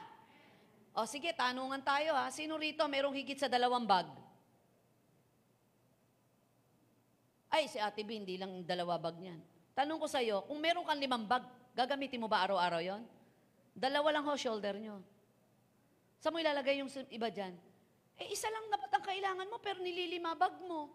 [0.95, 2.31] O sige, tanungan tayo ha.
[2.31, 4.07] Sino rito merong higit sa dalawang bag?
[7.51, 9.39] Ay, si Ate B, hindi lang dalawa bag niyan.
[9.75, 11.43] Tanong ko sa'yo, kung meron kang limang bag,
[11.75, 13.03] gagamitin mo ba araw-araw yon?
[13.75, 15.03] Dalawa lang ho shoulder nyo.
[16.23, 17.53] Saan mo ilalagay yung iba dyan?
[18.17, 20.89] Eh, isa lang dapat ang kailangan mo, pero nililima bag mo.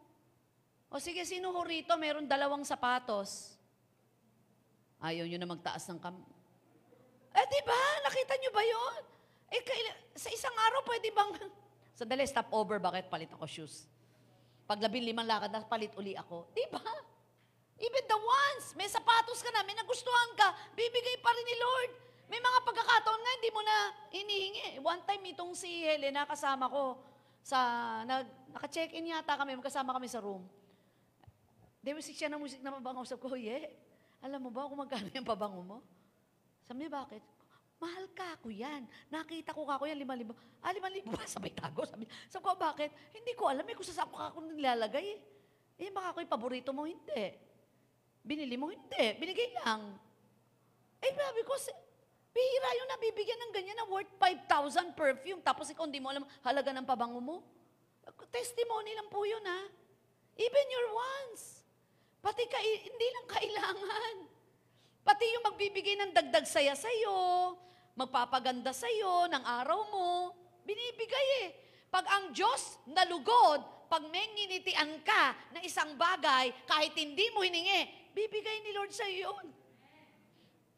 [0.89, 3.60] O sige, sino ho rito meron dalawang sapatos?
[5.04, 6.15] Ayaw nyo na magtaas ng kam...
[7.36, 7.80] Eh, di ba?
[8.08, 9.02] Nakita nyo ba yon?
[9.54, 11.32] Eh, kaila- sa isang araw, pwede bang...
[12.00, 12.80] Sandali, stop over.
[12.80, 13.84] Bakit palit ako shoes?
[14.63, 16.48] Pag limang lakad na, palit uli ako.
[16.56, 16.82] Di ba?
[17.80, 21.92] Even the ones, may sapatos ka na, may nagustuhan ka, bibigay pa rin ni Lord.
[22.30, 23.76] May mga pagkakataon nga, hindi mo na
[24.13, 24.68] hinihingi.
[24.84, 27.00] One time, itong si Helena, kasama ko,
[27.39, 27.58] sa,
[28.06, 30.44] nag, naka-check-in yata kami, magkasama kami sa room.
[31.80, 33.08] Dewisik siya ng musik na mabango.
[33.08, 33.72] Sabi ko, yeah.
[34.20, 35.78] Alam mo ba kung magkano yung pabango mo?
[36.68, 37.24] Sabi niya, bakit?
[37.80, 38.84] Mahal ka ako yan.
[39.08, 40.36] Nakita ko ka ako yan, lima libo.
[40.60, 41.24] Ah, lima libo ba?
[41.24, 41.88] Sabay tago.
[41.88, 42.92] Sabi, sabi ko, bakit?
[43.15, 43.63] Hindi ko alam.
[43.63, 45.20] Eh, kung saan ko ako nilalagay eh.
[45.80, 47.48] Eh, baka ako yung paborito mo, hindi.
[48.23, 49.05] Binili mo, hindi.
[49.17, 49.95] Binigay lang.
[50.99, 51.55] Eh, sabi ko,
[52.36, 55.41] bihira yung nabibigyan ng ganyan na worth 5,000 perfume.
[55.41, 57.38] Tapos ikaw hindi mo alam halaga ng pabango mo.
[58.29, 59.62] Testimony lang po yun, ha?
[60.38, 61.65] Even your wants.
[62.19, 64.15] Pati ka, hindi lang kailangan.
[65.08, 67.55] Pati yung magbibigay ng dagdag saya sa'yo,
[67.97, 70.10] magpapaganda sa'yo ng araw mo,
[70.67, 71.49] binibigay eh.
[71.89, 77.98] Pag ang Diyos nalugod, pag may nginitian ka na isang bagay, kahit hindi mo hiningi,
[78.13, 79.48] bibigay ni Lord sa'yo yun.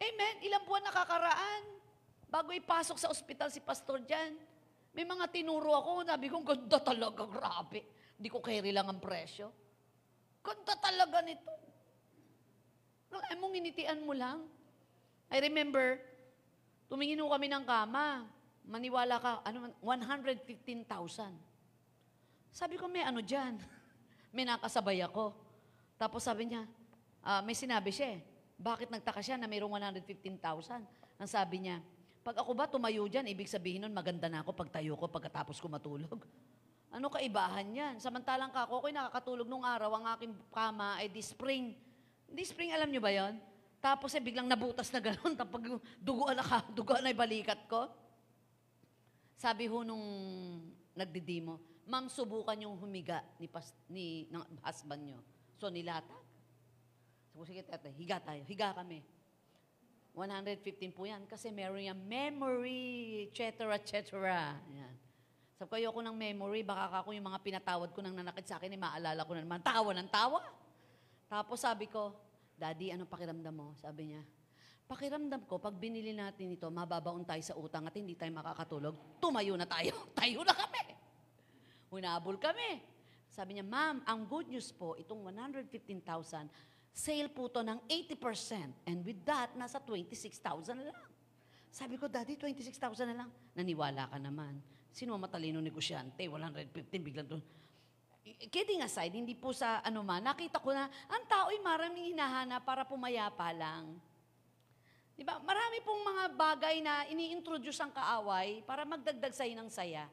[0.01, 0.35] Amen.
[0.41, 1.63] Ilang buwan nakakaraan
[2.31, 4.33] bago ipasok sa ospital si pastor dyan.
[4.91, 7.85] May mga tinuro ako, sabi ko, ganda talaga, grabe.
[8.19, 9.51] Hindi ko carry lang ang presyo.
[10.43, 11.53] Ganda talaga nito.
[13.11, 14.43] Ay mong initian mo lang.
[15.31, 15.99] I remember,
[16.91, 18.27] tumingin ho kami ng kama.
[18.67, 21.51] Maniwala ka, ano, man, 115,000.
[22.51, 23.55] Sabi ko, may ano dyan.
[24.35, 25.31] may nakasabay ako.
[25.95, 26.67] Tapos sabi niya,
[27.25, 28.19] ah, may sinabi siya eh,
[28.61, 30.85] bakit nagtaka siya na mayroong 115,000?
[31.17, 31.81] Ang sabi niya,
[32.21, 35.57] pag ako ba tumayo dyan, ibig sabihin nun, maganda na ako pag tayo ko pagkatapos
[35.57, 36.21] ko matulog.
[36.91, 37.95] Ano kaibahan yan?
[38.03, 41.71] Samantalang ka, ako ako'y nakakatulog nung araw, ang aking kama ay di spring.
[42.27, 43.39] Di spring, alam niyo ba yon?
[43.79, 47.87] Tapos eh, biglang nabutas na gano'n, tapos duguan na ka, duguan na balikat ko.
[49.39, 50.03] Sabi ho nung
[50.91, 51.57] nagdidimo,
[51.87, 55.19] ma'am, subukan yung humiga ni, pas, ni ng husband nyo.
[55.63, 56.30] So, nilatag.
[57.31, 58.43] So, sige, tete, higa tayo.
[58.43, 58.99] Higa kami.
[60.11, 64.59] 115 po yan kasi meron yung memory, et cetera, et cetera.
[64.75, 64.95] Yan.
[65.55, 68.75] Sabi ko, ayoko ng memory, baka ako yung mga pinatawad ko nang nanakit sa akin,
[68.75, 70.41] eh, maalala ko na naman, tawa ng tawa.
[71.31, 72.11] Tapos sabi ko,
[72.59, 73.71] Daddy, ano pakiramdam mo?
[73.79, 74.21] Sabi niya,
[74.89, 79.55] pakiramdam ko, pag binili natin ito, mababaon tayo sa utang at hindi tayo makakatulog, tumayo
[79.55, 79.95] na tayo.
[80.19, 80.83] tayo na kami.
[81.87, 82.83] Hunabol kami.
[83.31, 86.51] Sabi niya, ma'am, ang good news po, itong 115,000,
[86.91, 88.87] sale po to ng 80%.
[88.87, 91.09] And with that, nasa 26,000 lang.
[91.71, 93.29] Sabi ko, Daddy, 26,000 na lang.
[93.55, 94.59] Naniwala ka naman.
[94.91, 96.27] Sino matalino negosyante?
[96.27, 97.43] 115, biglang doon.
[98.51, 102.83] Kidding aside, hindi po sa ano man, nakita ko na ang tao'y maraming hinahanap para
[102.85, 103.97] pumayapa lang.
[105.15, 105.39] Di ba?
[105.41, 110.05] Marami pong mga bagay na ini-introduce ang kaaway para magdagdag sa'yo ng saya.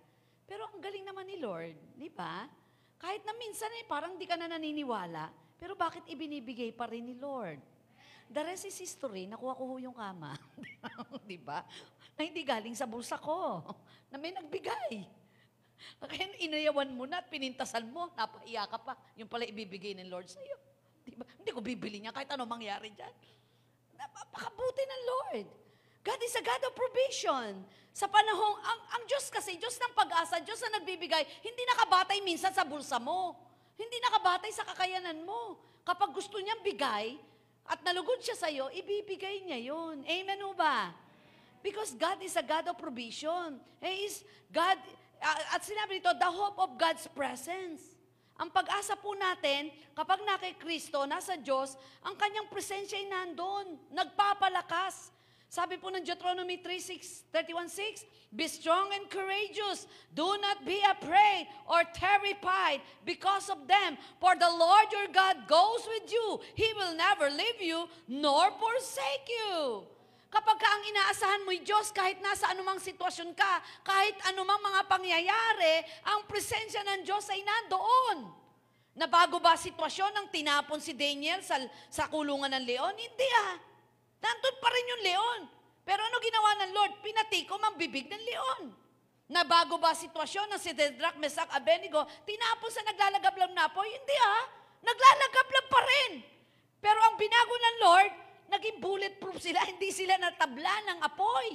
[0.49, 2.49] Pero ang galing naman ni Lord, di ba?
[2.97, 7.19] Kahit na minsan eh, parang di ka na naniniwala, pero bakit ibinibigay pa rin ni
[7.19, 7.59] Lord?
[8.29, 10.39] The rest is history, nakuha ko yung kama.
[11.31, 11.67] di ba?
[12.15, 13.65] Na hindi galing sa bulsa ko,
[14.13, 15.03] na may nagbigay.
[15.99, 18.95] Kaya inayawan mo na at pinintasan mo, napahiya ka pa.
[19.17, 20.57] Yung pala ibibigay ng Lord sa'yo.
[21.07, 21.25] Di ba?
[21.25, 23.15] Hindi ko bibili niya kahit ano mangyari dyan.
[23.97, 25.47] Napakabuti ng Lord.
[26.05, 27.53] God is a God of provision.
[27.97, 32.55] Sa panahong, ang, ang Diyos kasi, Diyos ng pag-asa, Diyos na nagbibigay, hindi nakabatay minsan
[32.55, 33.48] sa bulsa mo.
[33.79, 35.57] Hindi nakabatay sa kakayanan mo.
[35.87, 37.15] Kapag gusto niyang bigay,
[37.69, 40.03] at nalugod siya sa'yo, ibibigay niya yun.
[40.03, 40.91] Amen o ba?
[41.63, 43.61] Because God is a God of provision.
[43.79, 44.81] He is God,
[45.53, 47.85] at sinabi dito, the hope of God's presence.
[48.39, 51.75] Ang pag-asa po natin, kapag na kay Kristo, nasa Diyos,
[52.07, 55.11] ang kanyang presensya ay nandun, nagpapalakas.
[55.49, 59.89] Sabi po ng Deuteronomy 3:6, 31:6, Be strong and courageous.
[60.13, 63.97] Do not be afraid or terrified because of them.
[64.21, 66.45] For the Lord your God goes with you.
[66.53, 69.89] He will never leave you nor forsake you.
[70.29, 75.81] Kapag ka ang inaasahan mo'y Diyos, kahit nasa anumang sitwasyon ka, kahit anumang mga pangyayari,
[76.05, 78.29] ang presensya ng Diyos ay nandoon.
[78.93, 81.57] Nabago ba sitwasyon nang tinapon si Daniel sa,
[81.89, 82.93] sa kulungan ng leon?
[82.93, 83.68] Hindi ah.
[84.19, 85.41] Nandun pa rin yung leon.
[85.89, 86.93] Pero ano ginawa ng Lord?
[87.01, 88.63] Pinatikom ang bibig ng leon.
[89.29, 92.01] Nabago ba sitwasyon ng si Dedrak, Mesak, Abenigo?
[92.25, 93.89] Tinapon sa naglalagab ng napoy?
[93.89, 94.45] Hindi ah.
[94.81, 96.13] Naglalagablag pa rin.
[96.81, 98.13] Pero ang binago ng Lord,
[98.49, 101.49] naging bulletproof sila, hindi sila natabla ng apoy.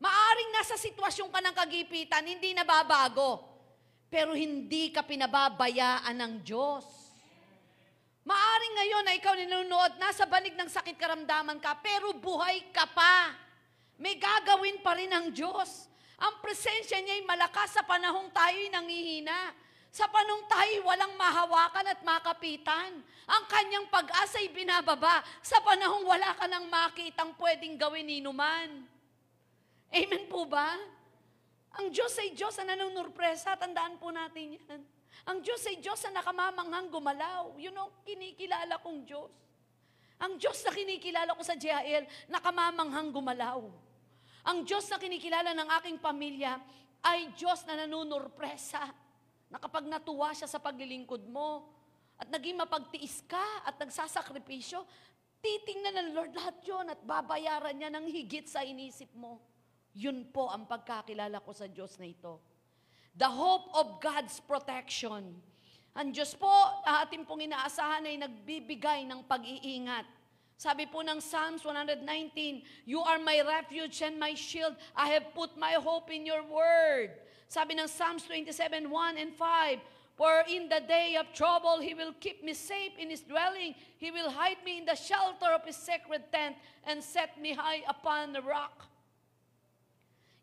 [0.00, 3.44] Maaring nasa sitwasyon ka ng kagipitan, hindi nababago.
[4.08, 6.84] Pero hindi ka pinababayaan ng Diyos.
[8.26, 13.30] Maaring ngayon na ikaw ninunood, nasa banig ng sakit karamdaman ka, pero buhay ka pa.
[14.02, 15.86] May gagawin pa rin ang Diyos.
[16.18, 19.54] Ang presensya niya ay malakas sa panahong tayo'y nangihina.
[19.94, 22.98] Sa panahong tayo'y walang mahawakan at makapitan.
[23.30, 28.90] Ang kanyang pag-asa ay binababa sa panahong wala ka nang makitang pwedeng gawin ni numan.
[29.94, 30.74] Amen po ba?
[31.78, 33.54] Ang Diyos ay Diyos na nanunurpresa.
[33.54, 34.95] Tandaan po natin yan.
[35.24, 37.56] Ang Diyos ay Diyos na nakamamanghang gumalaw.
[37.56, 39.32] Yun ang kinikilala kong Diyos.
[40.20, 43.64] Ang Diyos na kinikilala ko sa JHL, nakamamanghang gumalaw.
[44.46, 46.60] Ang Diyos na kinikilala ng aking pamilya
[47.04, 48.80] ay Diyos na nanunurpresa.
[49.48, 51.76] Na kapag natuwa siya sa paglilingkod mo,
[52.16, 54.80] at naging mapagtiis ka at nagsasakripisyo,
[55.44, 59.36] titingnan ng Lord lahat yon at babayaran niya ng higit sa inisip mo.
[59.92, 62.40] Yun po ang pagkakilala ko sa Diyos na ito.
[63.16, 65.40] The hope of God's protection.
[65.96, 66.52] Ang Diyos po,
[66.84, 70.04] ating pong inaasahan ay nagbibigay ng pag-iingat.
[70.60, 72.04] Sabi po ng Psalms 119,
[72.84, 74.76] You are my refuge and my shield.
[74.92, 77.16] I have put my hope in your word.
[77.48, 79.80] Sabi ng Psalms 27, 1 and 5,
[80.16, 83.76] For in the day of trouble, He will keep me safe in His dwelling.
[83.96, 87.84] He will hide me in the shelter of His sacred tent and set me high
[87.88, 88.88] upon the rock.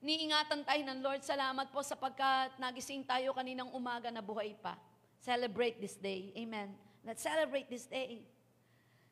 [0.03, 1.23] Niingatan tayo ng Lord.
[1.23, 4.75] Salamat po sapagkat nagising tayo kaninang umaga na buhay pa.
[5.23, 6.35] Celebrate this day.
[6.35, 6.75] Amen.
[7.07, 8.19] Let's celebrate this day.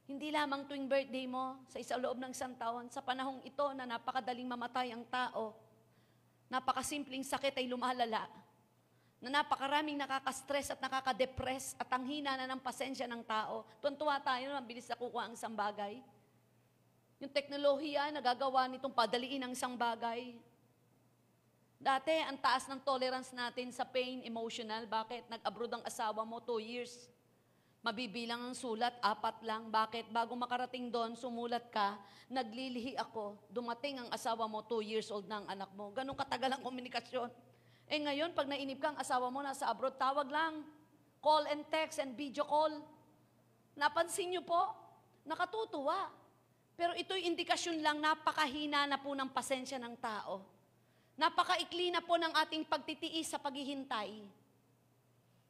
[0.03, 3.87] Hindi lamang tuwing birthday mo, sa isa loob ng isang taon, sa panahong ito na
[3.87, 5.55] napakadaling mamatay ang tao,
[6.51, 8.27] napakasimpleng sakit ay lumalala,
[9.23, 13.63] na napakaraming nakaka-stress at nakaka-depress at ang hina na ng pasensya ng tao.
[13.79, 16.03] Tuntua tayo, mabilis na kukuha ang isang bagay.
[17.23, 20.35] Yung teknolohiya, nagagawa nitong padaliin ang isang bagay.
[21.81, 24.85] Dati, ang taas ng tolerance natin sa pain, emotional.
[24.85, 25.33] Bakit?
[25.33, 27.09] Nag-abroad ang asawa mo, two years.
[27.81, 29.65] Mabibilang ang sulat, apat lang.
[29.73, 30.13] Bakit?
[30.13, 31.97] Bago makarating doon, sumulat ka,
[32.29, 33.33] naglilihi ako.
[33.49, 35.89] Dumating ang asawa mo, two years old na ang anak mo.
[35.89, 37.33] Ganong katagal ang komunikasyon.
[37.89, 40.61] Eh ngayon, pag nainip ka, ang asawa mo nasa abroad, tawag lang.
[41.17, 42.77] Call and text and video call.
[43.73, 44.69] Napansin niyo po?
[45.25, 46.13] Nakatutuwa.
[46.77, 50.60] Pero ito'y indikasyon lang, napakahina na po ng pasensya ng tao.
[51.21, 54.25] Napakaikli na po ng ating pagtitiis sa paghihintay.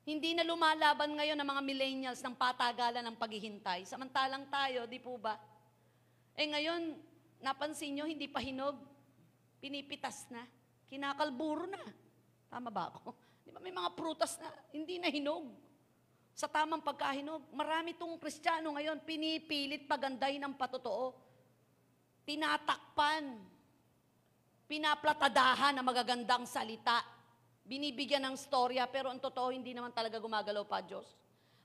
[0.03, 3.87] Hindi na lumalaban ngayon ng mga millennials ng patagalan ng paghihintay.
[3.87, 5.39] Samantalang tayo, di po ba?
[6.35, 6.99] Eh ngayon,
[7.39, 8.75] napansin nyo, hindi pa hinog.
[9.63, 10.43] Pinipitas na.
[10.91, 11.79] Kinakalburo na.
[12.51, 13.15] Tama ba ako?
[13.47, 15.55] Di ba may mga prutas na hindi na hinog?
[16.35, 17.47] Sa tamang pagkahinog.
[17.55, 21.15] Marami tong kristyano ngayon, pinipilit paganday ng patotoo.
[22.27, 23.39] Tinatakpan
[24.71, 27.03] pinaplatadahan na magagandang salita.
[27.67, 31.03] Binibigyan ng storya, pero ang totoo, hindi naman talaga gumagalaw pa Diyos.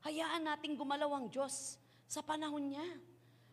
[0.02, 1.78] Hayaan nating gumalaw ang Diyos
[2.10, 2.82] sa panahon niya.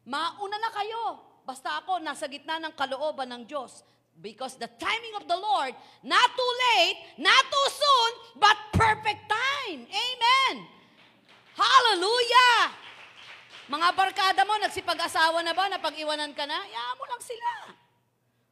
[0.09, 1.21] Mauna na kayo.
[1.45, 3.85] Basta ako, nasa gitna ng kalooban ng Diyos.
[4.17, 8.11] Because the timing of the Lord, not too late, not too soon,
[8.41, 9.85] but perfect time.
[9.85, 10.65] Amen.
[11.53, 12.73] Hallelujah!
[13.69, 16.57] Mga barkada mo, nagsipag-asawa na ba, napag-iwanan ka na?
[16.57, 17.82] Hayaan mo lang sila.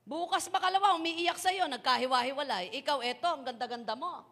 [0.01, 2.73] Bukas makalawa, umiiyak sa'yo, nagkahiwa-hiwalay.
[2.81, 4.25] Ikaw, eto, ang ganda-ganda mo.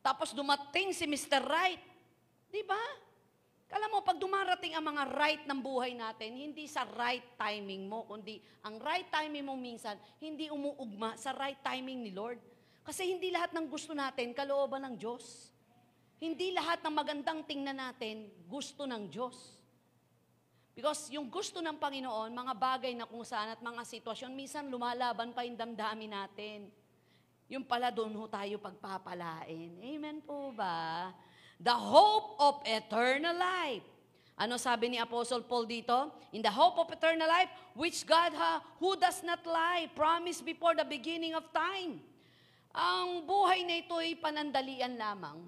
[0.00, 1.44] Tapos dumating si Mr.
[1.44, 1.82] Right.
[2.48, 2.80] Di ba?
[3.68, 8.08] Kala mo, pag dumarating ang mga right ng buhay natin, hindi sa right timing mo,
[8.08, 12.40] kundi ang right timing mo minsan, hindi umuugma sa right timing ni Lord.
[12.80, 15.52] Kasi hindi lahat ng gusto natin, kalooban ng Diyos.
[16.16, 19.57] Hindi lahat ng magandang tingnan natin, gusto ng Diyos.
[20.78, 25.34] Because yung gusto ng Panginoon, mga bagay na kung saan at mga sitwasyon, minsan lumalaban
[25.34, 26.70] pa yung damdamin natin.
[27.50, 29.74] Yung pala doon ho tayo pagpapalain.
[29.74, 31.10] Amen po ba?
[31.58, 33.82] The hope of eternal life.
[34.38, 36.14] Ano sabi ni Apostle Paul dito?
[36.30, 40.78] In the hope of eternal life, which God ha, who does not lie, promised before
[40.78, 41.98] the beginning of time.
[42.70, 45.42] Ang buhay na ito ay panandalian lamang.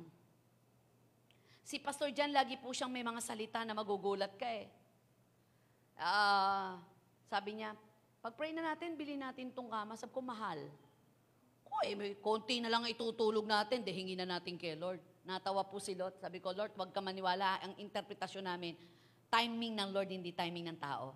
[1.62, 4.79] Si Pastor Jan, lagi po siyang may mga salita na magugulat ka eh.
[6.00, 6.80] Ah,
[7.28, 7.76] sabi niya,
[8.24, 10.00] pag-pray na natin, bili natin tong kama.
[10.00, 10.64] Sabi ko, mahal.
[11.60, 15.04] Ko, eh, may konti na lang itutulog natin, de hingi na natin kay Lord.
[15.28, 16.16] Natawa po si Lot.
[16.16, 17.60] Sabi ko, Lord, wag ka maniwala.
[17.60, 18.72] Ang interpretasyon namin,
[19.28, 21.12] timing ng Lord, hindi timing ng tao.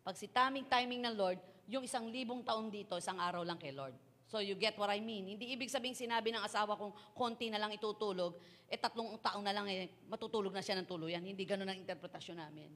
[0.00, 3.72] Pag si timing, timing ng Lord, yung isang libong taon dito, isang araw lang kay
[3.72, 3.92] Lord.
[4.24, 5.36] So you get what I mean.
[5.36, 9.52] Hindi ibig sabing sinabi ng asawa kong konti na lang itutulog, eh tatlong taon na
[9.52, 11.20] lang eh, matutulog na siya ng tuluyan.
[11.20, 12.72] Hindi ganun ang interpretasyon namin.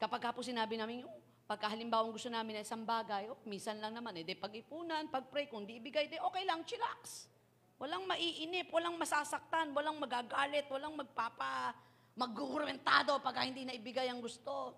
[0.00, 3.76] Kapag ka po sinabi namin, oh, pagka halimbawa gusto namin na isang bagay, oh, minsan
[3.76, 7.28] lang naman, eh, di pag-ipunan, pag-pray, kung di ibigay, di okay lang, chillax.
[7.76, 11.76] Walang maiinip, walang masasaktan, walang magagalit, walang magpapa,
[12.16, 14.72] maggugumentado pagka hindi na ibigay ang gusto.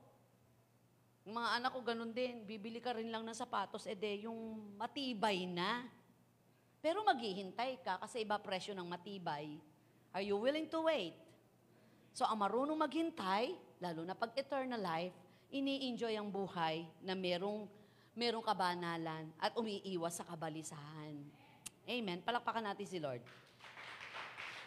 [1.23, 5.47] Yung mga anak ko ganun din, bibili ka rin lang ng sapatos, ede yung matibay
[5.47, 5.87] na.
[6.83, 9.55] Pero maghihintay ka kasi iba presyo ng matibay.
[10.11, 11.15] Are you willing to wait?
[12.11, 15.11] So ang marunong maghintay, lalo na pag eternal life,
[15.51, 17.67] ini-enjoy ang buhay na merong,
[18.15, 21.19] merong kabanalan at umiiwas sa kabalisahan.
[21.83, 22.23] Amen.
[22.23, 23.19] Palakpakan natin si Lord.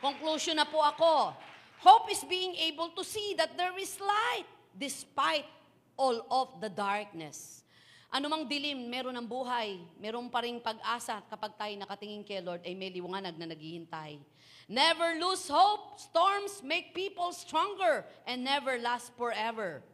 [0.03, 1.31] Conclusion na po ako.
[1.79, 5.47] Hope is being able to see that there is light despite
[5.95, 7.63] all of the darkness.
[8.11, 12.63] Ano mang dilim, meron ng buhay, meron pa ring pag-asa kapag tayo nakatingin kay Lord
[12.67, 14.19] ay may liwanag na naghihintay.
[14.67, 15.99] Never lose hope.
[15.99, 19.85] Storms make people stronger and never last forever.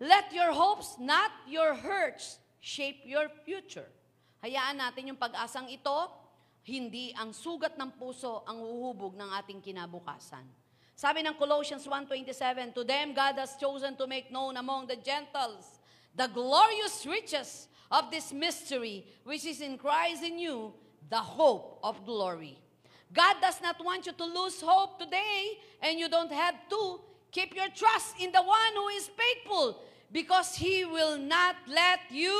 [0.00, 3.88] Let your hopes, not your hurts, shape your future.
[4.42, 6.10] Hayaan natin yung pag-asang ito,
[6.66, 10.42] hindi ang sugat ng puso ang uhubog ng ating kinabukasan.
[10.92, 15.82] Sabi ng Colossians 1.27, To them God has chosen to make known among the Gentiles
[16.14, 20.76] the glorious riches of this mystery, which is in Christ in you,
[21.08, 22.61] the hope of glory.
[23.12, 27.00] God does not want you to lose hope today, and you don't have to.
[27.32, 29.76] Keep your trust in the one who is faithful,
[30.08, 32.36] because he will not let you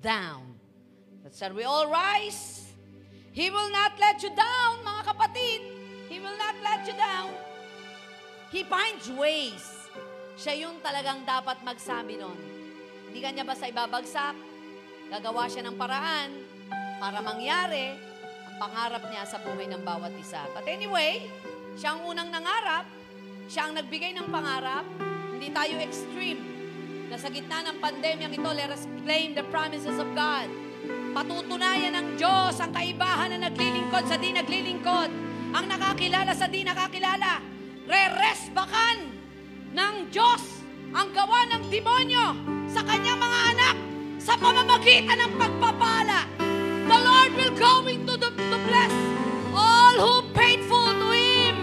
[0.00, 0.56] down.
[1.32, 2.72] Shall we all rise?
[3.32, 5.60] He will not let you down, mga kapatid.
[6.12, 7.30] He will not let you down.
[8.50, 9.62] He finds ways.
[10.34, 12.34] Siya yung talagang dapat magsabi nun.
[13.06, 14.34] Hindi kanya basta ibabagsak.
[15.12, 16.30] Gagawa siya ng paraan
[16.98, 18.09] para mangyari ang
[18.60, 20.44] pangarap niya sa buhay ng bawat isa.
[20.52, 21.32] But anyway,
[21.80, 22.84] siya ang unang nangarap.
[23.48, 24.84] Siya ang nagbigay ng pangarap.
[25.32, 26.36] Hindi tayo extreme.
[27.08, 30.52] Na sa gitna ng pandemyang ito, let us claim the promises of God.
[31.16, 35.10] Patutunayan ng Diyos ang kaibahan na naglilingkod sa di naglilingkod.
[35.56, 37.42] Ang nakakilala sa di nakakilala
[37.90, 39.10] re-resbakan
[39.74, 40.62] ng Diyos
[40.94, 42.26] ang gawa ng demonyo
[42.70, 43.76] sa kanyang mga anak
[44.22, 46.28] sa pamamagitan ng pagpapala.
[46.86, 48.94] The Lord will going to, to bless
[49.56, 51.56] all who faithful to Him.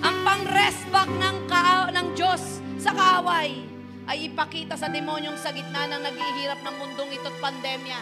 [0.00, 3.66] Ang pang-resback ng, ka, ng Diyos sa kaaway
[4.06, 8.00] ay ipakita sa demonyong sa gitna ng naghihirap ng mundong ito't pandemya.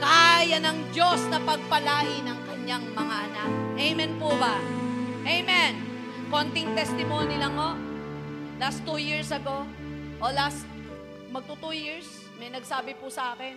[0.00, 3.50] Kaya ng Diyos na pagpalain ang kanyang mga anak.
[3.76, 4.56] Amen po ba?
[5.24, 5.72] Amen.
[6.32, 7.74] Konting testimony lang ho.
[8.56, 9.68] Last two years ago,
[10.16, 10.64] o last,
[11.28, 13.56] magto two years, may nagsabi po sa akin,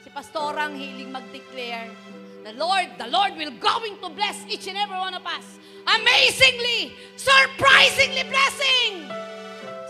[0.00, 1.92] si Pastorang hiling mag-declare,
[2.44, 5.60] the Lord, the Lord will going to bless each and every one of us.
[5.84, 9.08] Amazingly, surprisingly blessing!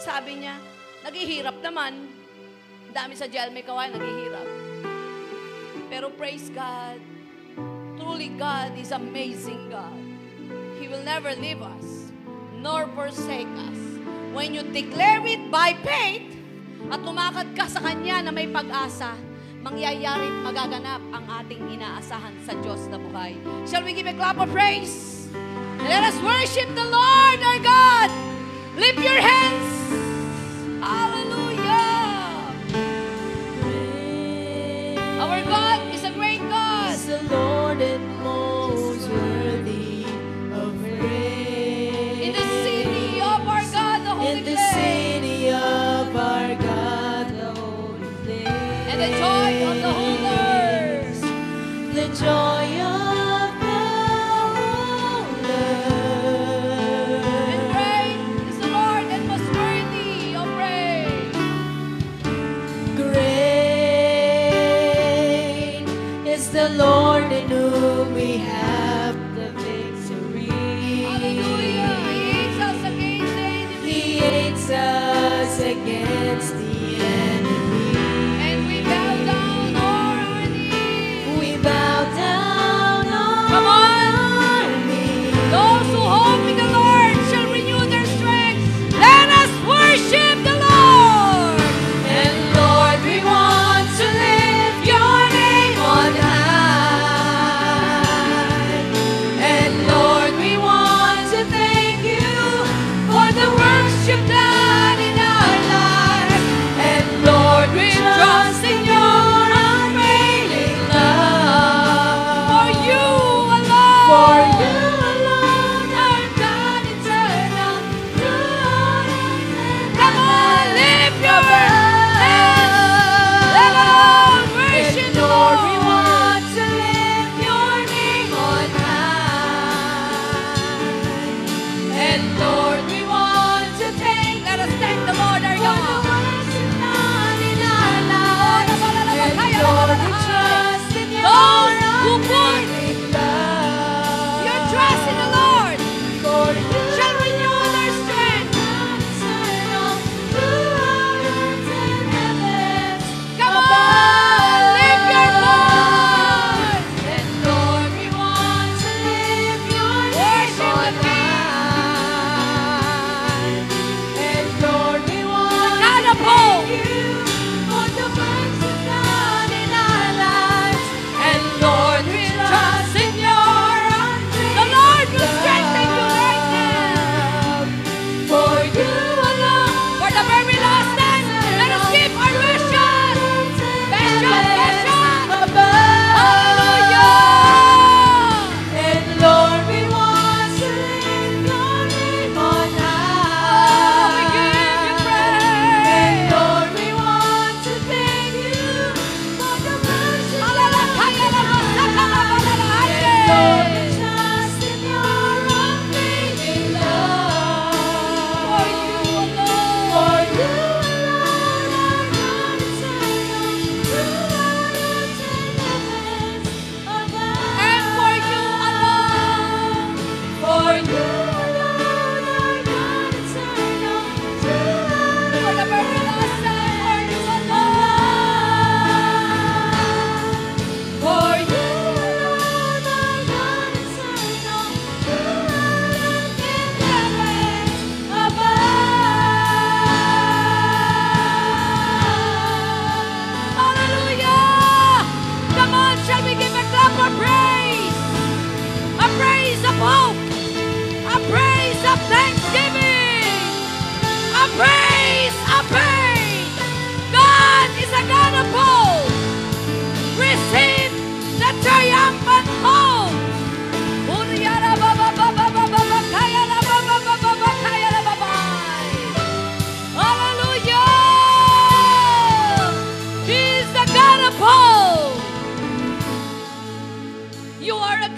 [0.01, 0.57] Sabi niya,
[1.05, 2.09] naghihirap naman.
[2.91, 4.49] Dami sa jail may kawain, naghihirap.
[5.91, 6.99] Pero praise God,
[7.99, 10.03] truly God is amazing God.
[10.79, 12.11] He will never leave us
[12.59, 13.81] nor forsake us.
[14.35, 16.39] When you declare it by faith
[16.91, 19.15] at lumakad ka sa Kanya na may pag-asa,
[19.61, 23.37] mangyayari magaganap ang ating inaasahan sa Diyos na buhay.
[23.69, 25.29] Shall we give a clap of praise?
[25.85, 28.20] Let us worship the Lord our God.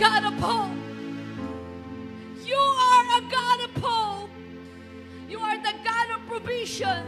[0.02, 0.74] God of hope.
[2.42, 4.34] You are a God of hope.
[5.30, 7.06] You are the God of provision.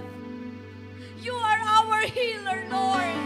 [1.18, 3.18] You are our healer, Lord.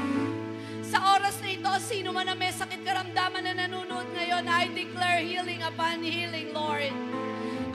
[0.89, 5.21] Sa oras na ito, sino man na may sakit karamdaman na nanonood ngayon, I declare
[5.21, 6.89] healing upon healing, Lord.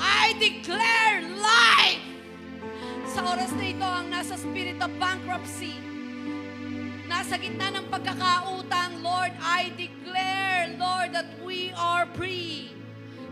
[0.01, 2.01] I declare life.
[3.05, 5.77] Sa oras na ito, ang nasa spirit of bankruptcy,
[7.13, 12.73] nasa gitna ng pagkakautang, Lord, I declare, Lord, that we are free.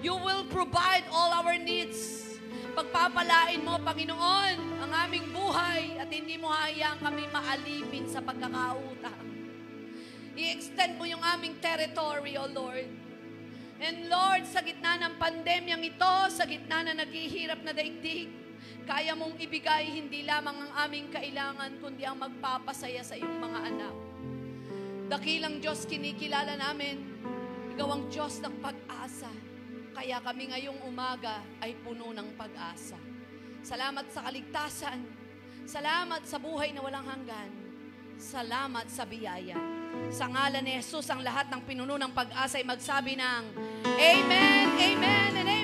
[0.05, 2.21] You will provide all our needs.
[2.77, 9.25] Pagpapalain mo, Panginoon, ang aming buhay at hindi mo hayaan kami maalipin sa pagkakautang.
[10.37, 12.85] I-extend mo yung aming territory, O Lord.
[13.81, 18.29] And Lord, sa gitna ng pandemyang ito, sa gitna na naghihirap na daigdig,
[18.85, 23.95] kaya mong ibigay hindi lamang ang aming kailangan, kundi ang magpapasaya sa iyong mga anak.
[25.11, 27.03] Dakilang Diyos kinikilala namin,
[27.71, 29.31] Ikaw ang Diyos ng pag-asa.
[29.95, 32.99] Kaya kami ngayong umaga ay puno ng pag-asa.
[33.63, 34.99] Salamat sa kaligtasan.
[35.63, 37.51] Salamat sa buhay na walang hanggan.
[38.19, 39.55] Salamat sa biyaya.
[40.11, 43.43] Sa ngalan ni Jesus, ang lahat ng pinuno ng pag-asa ay magsabi ng
[43.97, 45.60] Amen, Amen, and Amen.